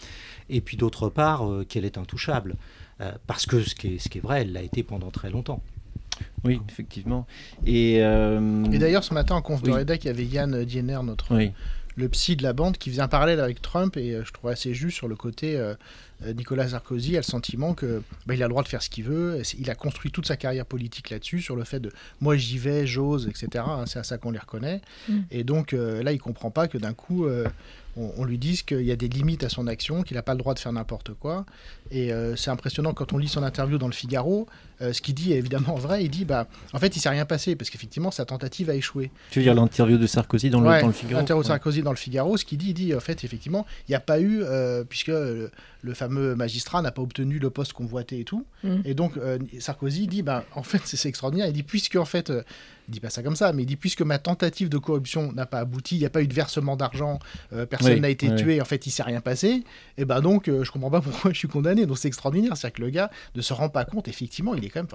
et 0.49 0.61
puis 0.61 0.77
d'autre 0.77 1.09
part 1.09 1.43
qu'elle 1.67 1.85
est 1.85 1.97
intouchable, 1.97 2.55
parce 3.27 3.45
que 3.45 3.61
ce 3.61 3.75
qui, 3.75 3.95
est, 3.95 3.97
ce 3.99 4.09
qui 4.09 4.17
est 4.19 4.21
vrai, 4.21 4.41
elle 4.41 4.53
l'a 4.53 4.63
été 4.63 4.81
pendant 4.83 5.11
très 5.11 5.29
longtemps. 5.29 5.61
Oui, 6.43 6.59
effectivement. 6.69 7.27
Et, 7.65 7.97
euh, 8.01 8.63
Et 8.71 8.79
d'ailleurs, 8.79 9.03
ce 9.03 9.13
matin, 9.13 9.35
en 9.35 9.41
conf 9.41 9.61
de 9.61 9.71
rédac, 9.71 10.03
il 10.03 10.07
y 10.07 10.09
avait 10.09 10.25
Yann 10.25 10.63
Diener, 10.63 10.99
notre, 11.03 11.37
le 11.95 12.09
psy 12.09 12.35
de 12.35 12.43
la 12.43 12.53
bande, 12.53 12.77
qui 12.77 12.91
faisait 12.91 13.01
un 13.01 13.07
parallèle 13.07 13.39
avec 13.39 13.61
Trump, 13.61 13.97
et 13.97 14.13
euh, 14.13 14.23
je 14.23 14.31
trouvais 14.31 14.53
assez 14.53 14.73
juste 14.73 14.95
sur 14.95 15.07
le 15.07 15.15
côté 15.15 15.57
euh, 15.57 15.73
Nicolas 16.35 16.69
Sarkozy 16.69 17.15
a 17.15 17.19
le 17.19 17.23
sentiment 17.23 17.73
que 17.73 18.01
bah, 18.25 18.33
il 18.33 18.41
a 18.41 18.47
le 18.47 18.49
droit 18.49 18.63
de 18.63 18.67
faire 18.67 18.81
ce 18.81 18.89
qu'il 18.89 19.03
veut. 19.03 19.41
Il 19.59 19.69
a 19.69 19.75
construit 19.75 20.11
toute 20.11 20.25
sa 20.25 20.35
carrière 20.35 20.65
politique 20.65 21.09
là-dessus, 21.09 21.41
sur 21.41 21.55
le 21.55 21.63
fait 21.63 21.79
de 21.79 21.91
moi 22.21 22.37
j'y 22.37 22.57
vais, 22.57 22.87
j'ose, 22.87 23.27
etc. 23.27 23.63
Hein, 23.67 23.85
c'est 23.85 23.99
à 23.99 24.03
ça 24.03 24.17
qu'on 24.17 24.31
les 24.31 24.39
reconnaît. 24.39 24.81
Mm. 25.07 25.19
Et 25.31 25.43
donc 25.43 25.73
là, 25.73 26.11
il 26.11 26.19
comprend 26.19 26.49
pas 26.49 26.67
que 26.67 26.77
d'un 26.77 26.93
coup 26.93 27.27
on, 27.97 28.23
lui 28.25 28.37
dise 28.37 28.61
qu'il 28.63 28.81
y 28.81 28.91
a 28.91 28.95
des 28.95 29.07
limites 29.07 29.43
à 29.43 29.49
son 29.49 29.67
action, 29.67 30.03
qu'il 30.03 30.15
n'a 30.15 30.23
pas 30.23 30.33
le 30.33 30.39
droit 30.39 30.53
de 30.53 30.59
faire 30.59 30.71
n'importe 30.71 31.13
quoi. 31.13 31.45
Et 31.89 32.11
euh, 32.11 32.35
c'est 32.35 32.51
impressionnant 32.51 32.93
quand 32.93 33.13
on 33.13 33.17
lit 33.17 33.27
son 33.27 33.43
interview 33.43 33.77
dans 33.77 33.87
le 33.87 33.93
Figaro. 33.93 34.47
Euh, 34.81 34.93
ce 34.93 35.01
qu'il 35.01 35.15
dit 35.15 35.33
est 35.33 35.37
évidemment 35.37 35.75
vrai. 35.77 36.03
Il 36.03 36.09
dit 36.09 36.25
bah, 36.25 36.47
en 36.73 36.79
fait, 36.79 36.95
il 36.95 36.99
s'est 36.99 37.09
rien 37.09 37.25
passé 37.25 37.55
parce 37.55 37.69
qu'effectivement, 37.69 38.11
sa 38.11 38.25
tentative 38.25 38.69
a 38.69 38.75
échoué. 38.75 39.11
Tu 39.31 39.39
veux 39.39 39.43
dire 39.43 39.55
l'interview 39.55 39.97
de 39.97 40.07
Sarkozy 40.07 40.49
dans, 40.49 40.61
le, 40.61 40.81
dans 40.81 40.87
le, 40.87 40.93
Figaro? 40.93 41.19
L'interview 41.19 41.43
de 41.43 41.47
Sarkozy 41.47 41.81
dans 41.81 41.91
le 41.91 41.97
Figaro, 41.97 42.37
ce 42.37 42.45
qu'il 42.45 42.57
dit, 42.57 42.69
il 42.69 42.73
dit 42.73 42.93
en 42.93 42.99
fait, 42.99 43.23
effectivement, 43.23 43.65
il 43.87 43.91
n'y 43.91 43.95
a 43.95 43.99
pas 43.99 44.19
eu, 44.19 44.41
euh, 44.43 44.83
puisque 44.83 45.07
le, 45.07 45.49
fameux 45.93 46.06
magistrat 46.07 46.81
n'a 46.81 46.91
pas 46.91 47.01
obtenu 47.01 47.39
le 47.39 47.49
poste 47.49 47.73
convoité 47.73 48.19
et 48.19 48.23
tout. 48.23 48.45
Mm. 48.63 48.75
Et 48.85 48.93
donc, 48.93 49.13
Sarkozy 49.59 50.07
dit 50.07 50.21
bah, 50.21 50.45
en 50.55 50.63
fait, 50.63 50.81
c'est 50.85 51.09
extraordinaire. 51.09 51.47
Il 51.47 51.53
dit 51.53 51.63
puisque 51.63 51.95
en 51.95 52.05
fait, 52.05 52.31
il 52.87 52.91
dit 52.93 52.99
pas 52.99 53.09
ça 53.09 53.23
comme 53.23 53.35
ça, 53.35 53.53
mais 53.53 53.63
il 53.63 53.65
dit 53.65 53.75
puisque 53.75 54.01
ma 54.01 54.19
tentative 54.19 54.69
de 54.69 54.77
corruption 54.77 55.31
n'a 55.33 55.45
pas 55.45 55.59
abouti, 55.59 55.95
il 55.95 55.99
n'y 55.99 56.05
a 56.05 56.09
pas 56.09 56.21
eu 56.21 56.27
de 56.27 56.33
versement 56.33 56.75
d'argent, 56.75 57.19
personne 57.69 57.99
n'a 57.99 58.09
été 58.09 58.33
tué, 58.35 58.61
en 58.61 58.65
fait, 58.65 58.85
il 58.87 58.91
s'est 58.91 59.03
rien 59.03 59.21
passé. 59.21 59.63
Et 59.97 60.05
ben 60.05 60.21
donc, 60.21 60.45
je 60.47 60.71
comprends 60.71 60.91
pas 60.91 61.01
pourquoi 61.01 61.31
je 61.33 61.37
suis 61.37 61.47
condamné 61.47 61.85
donc 61.85 61.97
c'est 61.97 62.07
extraordinaire. 62.07 62.55
C'est-à-dire 62.55 62.75
que 62.77 62.81
le 62.81 62.89
gars 62.89 63.11
ne 63.35 63.41
se 63.41 63.53
rend 63.53 63.69
pas 63.69 63.85
compte, 63.85 64.07
effectivement, 64.07 64.55
il 64.55 64.63
est 64.65 64.69
quand 64.69 64.79
même 64.79 64.87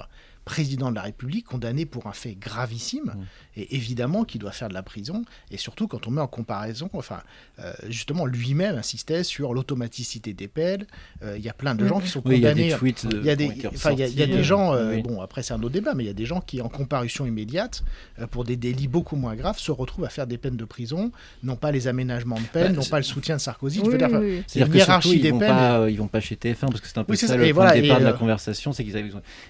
président 0.45 0.91
de 0.91 0.97
la 0.97 1.03
République, 1.03 1.47
condamné 1.47 1.87
pour 1.87 2.07
un 2.07 2.13
fait 2.13 2.35
gravissime, 2.35 3.15
mmh. 3.15 3.61
et 3.61 3.77
évidemment 3.77 4.25
qu'il 4.25 4.41
doit 4.41 4.51
faire 4.51 4.69
de 4.69 4.75
la 4.75 4.83
prison, 4.83 5.25
et 5.51 5.57
surtout 5.57 5.87
quand 5.87 6.07
on 6.07 6.11
met 6.11 6.21
en 6.21 6.27
comparaison, 6.27 6.91
enfin, 6.95 7.23
euh, 7.61 7.73
justement, 7.89 8.27
lui-même 8.27 8.77
insistait 8.77 9.23
sur 9.23 9.55
l'automaticité 9.55 10.33
des 10.33 10.49
peines, 10.49 10.87
euh, 11.23 11.37
il 11.39 11.45
y 11.45 11.49
a 11.49 11.53
plein 11.53 11.75
de 11.75 11.87
gens 11.87 12.01
qui 12.01 12.09
sont 12.09 12.23
condamnés. 12.23 12.41
Il 12.41 12.69
y 12.71 12.73
a 12.73 12.75
des 12.75 12.79
tweets. 12.79 13.07
Il 13.11 13.25
y 13.25 13.31
a 13.31 13.37
des, 13.37 13.45
il 13.45 14.19
y 14.19 14.23
a, 14.23 14.27
des 14.27 14.43
gens, 14.43 14.75
euh, 14.75 15.01
bon, 15.03 15.21
après 15.21 15.43
c'est 15.43 15.55
un 15.55 15.63
autre 15.63 15.71
débat, 15.71 15.95
mais 15.95 16.05
il 16.05 16.09
y 16.09 16.11
a 16.11 16.15
des 16.15 16.27
gens 16.27 16.41
qui, 16.41 16.61
en 16.61 16.69
comparution 16.69 17.25
immédiate, 17.25 17.82
pour 18.31 18.45
des 18.45 18.57
délits 18.57 18.89
beaucoup 18.89 19.17
moins 19.17 19.35
graves, 19.35 19.59
se 19.59 19.73
retrouvent 19.73 20.05
à 20.05 20.09
faire 20.09 20.27
des 20.27 20.39
peines 20.39 20.57
de 20.57 20.65
prison, 20.65 21.11
non 21.43 21.57
pas 21.57 21.73
les 21.73 21.89
aménagements 21.89 22.41
de 22.41 22.47
peine, 22.47 22.73
bah, 22.73 22.81
non 22.81 22.85
pas 22.85 22.99
le 22.99 23.05
soutien 23.05 23.37
de 23.37 23.41
Sarkozy. 23.41 23.83
C'est-à-dire 23.85 24.71
que 24.71 24.77
hiérarchie 24.77 25.21
des 25.21 25.31
peines. 25.31 25.41
Pas, 25.41 25.91
ils 25.91 25.97
vont 25.97 26.09
pas 26.09 26.21
chez 26.21 26.37
TF1 26.37 26.67
parce 26.67 26.81
que 26.81 26.89
c'est 26.89 26.99
un 26.99 27.05
peu 27.05 27.15
ça, 27.15 27.37
le 27.37 27.53
point 27.53 27.75
de 27.75 27.81
départ 27.81 28.01
de 28.01 28.05
la 28.05 28.13
conversation, 28.13 28.73
c'est 28.73 28.85
qu'ils 28.85 28.95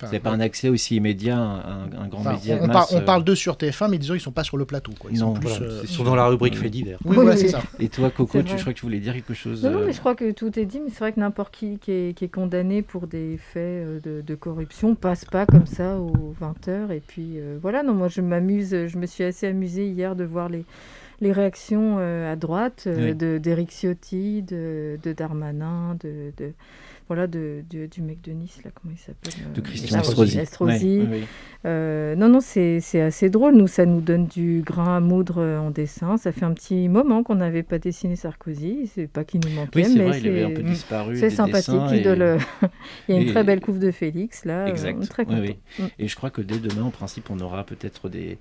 n'avaient 0.03 0.21
pas 0.21 0.31
un 0.31 0.41
accès 0.41 0.69
aussi 0.69 0.97
immédiat, 0.97 1.39
un, 1.39 2.09
grand 2.09 2.33
média. 2.33 2.59
On, 2.61 2.97
on, 2.97 3.01
parle 3.01 3.25
d'eux 3.25 3.35
sur 3.35 3.57
TF1, 3.57 3.91
mais 3.91 3.99
disons, 3.99 4.15
ils 4.15 4.21
sont 4.21 4.33
pas 4.33 4.45
sur 4.45 4.57
le 4.57 4.65
plateau. 4.65 4.93
Quoi. 4.99 5.11
Ils, 5.13 5.19
sont, 5.19 5.35
plus, 5.35 5.51
euh, 5.61 5.85
sont 5.87 6.05
dans 6.05 6.15
la 6.15 6.27
rubrique 6.27 6.57
fait 6.57 6.71
divers. 6.71 6.99
Oui, 7.05 7.15
voilà, 7.15 7.37
c'est 7.37 7.49
ça. 7.49 7.63
Et 7.79 7.89
toi, 7.89 8.11
Coco, 8.11 8.43
tu, 8.43 8.57
je 8.57 8.61
crois 8.61 8.73
que 8.73 8.79
tu 8.79 8.87
voulais 8.87 9.01
dire 9.01 9.15
quelque 9.15 9.35
chose 9.35 9.65
Non, 9.65 9.85
mais 9.85 9.93
je 9.93 10.01
crois 10.01 10.15
que 10.15 10.31
tout 10.33 10.59
est 10.59 10.65
dit, 10.65 10.81
mais 10.81 10.91
c'est 10.91 11.01
vrai 11.01 11.13
que 11.13 11.21
n'importe 11.21 11.55
qui 11.55 11.79
qui 11.79 11.91
est, 11.93 12.33
condamné 12.33 12.83
pour 12.83 13.07
des 13.07 13.39
faits 13.39 13.63
euh, 14.07 14.23
de, 14.23 14.35
corruption 14.35 14.95
passe 14.95 15.25
pas 15.25 15.45
comme 15.45 15.67
ça 15.67 15.99
aux 15.99 16.35
20h. 16.41 16.91
Et 16.93 17.01
puis 17.01 17.39
euh, 17.39 17.59
voilà, 17.61 17.83
non, 17.83 17.93
moi 17.93 18.09
je 18.09 18.21
m'amuse, 18.27 18.87
je 18.87 18.99
me 18.99 19.07
suis 19.07 19.25
assez 19.25 19.47
amusée 19.47 19.87
hier 19.87 20.17
de 20.17 20.25
voir 20.25 20.49
les 20.49 20.65
les 21.21 21.31
réactions 21.31 21.99
à 21.99 22.35
droite 22.35 22.89
de 22.89 23.39
d'Éric 23.39 23.71
Ciotti, 23.71 24.43
de, 24.43 24.99
de 25.01 25.13
Darmanin, 25.13 25.97
de, 26.01 26.33
de, 26.37 26.53
voilà, 27.15 27.27
de, 27.27 27.63
du 27.69 28.01
mec 28.01 28.23
de 28.23 28.33
Nice, 28.33 28.61
là, 28.65 28.71
comment 28.73 28.95
il 28.95 28.99
s'appelle 28.99 29.53
De 29.53 29.61
euh, 29.61 29.63
Christian 29.63 30.01
Estrosi. 30.01 31.03
Euh, 31.67 32.15
non, 32.17 32.31
non, 32.31 32.41
c'est 32.41 32.81
assez 33.03 33.29
drôle. 33.29 33.55
Nous, 33.55 33.67
ça 33.67 33.85
nous 33.85 34.01
donne 34.01 34.27
du 34.27 34.63
grain 34.65 34.97
à 34.97 35.01
moudre 35.01 35.43
euh, 35.43 35.59
en 35.59 35.71
dessin. 35.71 36.17
Ça 36.17 36.33
fait 36.33 36.47
un 36.47 36.55
petit 36.55 36.89
moment 36.89 37.23
qu'on 37.23 37.35
n'avait 37.35 37.63
pas 37.63 37.79
dessiné 37.79 38.17
Sarkozy. 38.17 38.91
C'est 38.95 39.09
pas 39.09 39.25
qu'il 39.25 39.41
nous 39.45 39.55
manquait, 39.55 39.87
mais 39.95 41.15
c'est 41.17 41.29
sympathique. 41.29 41.75
il 41.93 43.15
y 43.15 43.19
a 43.19 43.21
une 43.21 43.27
très 43.27 43.45
belle 43.45 43.61
couve 43.61 43.79
de 43.79 43.91
Félix, 43.91 44.47
là. 44.47 44.67
Exact. 44.67 45.07
très. 45.11 45.27
Mm. 45.27 45.55
Et 45.99 46.09
je 46.09 46.17
crois 46.17 46.31
que 46.31 46.41
dès 46.41 46.61
demain, 46.61 46.85
en 46.85 46.91
principe, 46.91 47.29
on 47.29 47.39
aura 47.41 47.65
peut-être 47.65 48.09
des 48.09 48.39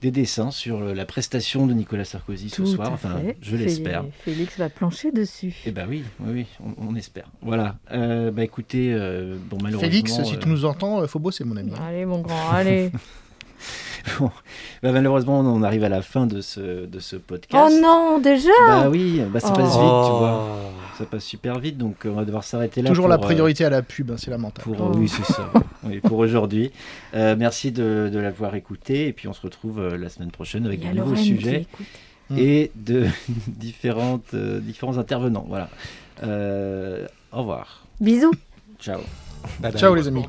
des 0.00 0.10
dessins 0.10 0.50
sur 0.50 0.80
la 0.80 1.04
prestation 1.04 1.66
de 1.66 1.74
Nicolas 1.74 2.04
Sarkozy 2.04 2.50
ce 2.50 2.64
soir. 2.64 2.92
Enfin, 2.92 3.20
je 3.40 3.56
l'espère. 3.56 4.04
Félix 4.24 4.58
va 4.58 4.68
plancher 4.68 5.12
dessus. 5.12 5.54
Eh 5.66 5.70
ben 5.70 5.86
oui, 5.88 6.04
oui, 6.20 6.46
oui 6.60 6.68
on, 6.78 6.94
espère. 6.94 7.30
Voilà. 7.42 7.76
Euh, 7.92 8.30
bah 8.30 8.44
écoutez, 8.44 8.92
euh, 8.92 9.36
bon 9.48 9.58
malheureusement. 9.62 9.90
Félix, 9.90 10.22
si 10.24 10.38
tu 10.38 10.48
nous 10.48 10.64
entends, 10.64 11.06
faut 11.06 11.18
bosser 11.18 11.44
mon 11.44 11.56
ami. 11.56 11.72
Allez 11.80 12.06
mon 12.06 12.20
grand, 12.20 12.50
allez. 12.50 12.90
bon, 14.20 14.30
bah, 14.82 14.92
malheureusement, 14.92 15.40
on 15.40 15.62
arrive 15.62 15.84
à 15.84 15.88
la 15.88 16.02
fin 16.02 16.26
de 16.26 16.40
ce, 16.40 16.86
de 16.86 17.00
ce 17.00 17.16
podcast. 17.16 17.72
Oh 17.74 17.80
non, 17.80 18.18
déjà 18.18 18.50
Bah 18.66 18.88
oui, 18.88 19.20
bah, 19.32 19.40
ça 19.40 19.50
passe 19.50 19.72
vite, 19.72 19.74
tu 19.74 19.78
vois. 19.78 20.44
Oh. 20.44 20.70
Ça 20.98 21.06
passe 21.06 21.24
super 21.24 21.58
vite, 21.58 21.78
donc 21.78 21.96
on 22.04 22.12
va 22.12 22.24
devoir 22.24 22.44
s'arrêter 22.44 22.82
là. 22.82 22.90
Toujours 22.90 23.08
la 23.08 23.16
priorité 23.16 23.64
à 23.64 23.70
la 23.70 23.82
pub, 23.82 24.10
hein, 24.10 24.16
c'est 24.18 24.30
lamentable. 24.30 24.76
Pour, 24.76 24.96
Oui, 24.96 25.08
c'est 25.08 25.24
ça. 25.24 25.50
oui, 25.84 26.00
pour 26.00 26.18
aujourd'hui. 26.18 26.72
Euh, 27.14 27.36
merci 27.38 27.72
de, 27.72 28.10
de 28.12 28.18
l'avoir 28.18 28.54
écouté, 28.54 29.06
et 29.06 29.12
puis 29.12 29.26
on 29.26 29.32
se 29.32 29.40
retrouve 29.40 29.80
euh, 29.80 29.96
la 29.96 30.10
semaine 30.10 30.30
prochaine 30.30 30.66
avec 30.66 30.84
un 30.84 30.92
nouveau 30.92 31.16
sujet 31.16 31.66
et 32.36 32.70
de 32.74 33.06
différentes, 33.48 34.34
euh, 34.34 34.60
différents 34.60 34.98
intervenants. 34.98 35.46
Voilà. 35.48 35.70
au 36.22 37.38
revoir. 37.38 37.86
Bisous. 38.00 38.34
Ciao. 38.78 39.00
Ciao 39.76 39.94
les 39.94 40.06
amis. 40.08 40.24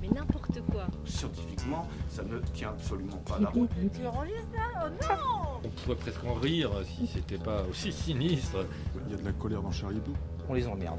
Mais 0.00 0.08
n'importe 0.08 0.58
quoi. 0.70 0.86
Scientifiquement, 1.04 1.86
ne 2.30 2.38
tient 2.54 2.70
absolument 2.70 3.16
pas 3.26 3.38
la 3.40 3.48
route. 3.48 3.70
Tu 3.94 4.06
enregistres 4.06 4.38
ça 4.52 4.78
Oh 4.84 4.88
non 5.08 5.60
On 5.64 5.68
pourrait 5.68 5.96
presque 5.96 6.24
en 6.24 6.34
rire 6.34 6.70
si 6.84 7.06
c'était 7.06 7.38
pas 7.42 7.62
aussi 7.70 7.92
sinistre. 7.92 8.64
Il 9.06 9.12
y 9.12 9.14
a 9.14 9.20
de 9.20 9.24
la 9.24 9.32
colère 9.32 9.62
dans 9.62 9.72
Charlie 9.72 10.00
On 10.48 10.54
les 10.54 10.66
emmerde. 10.66 10.98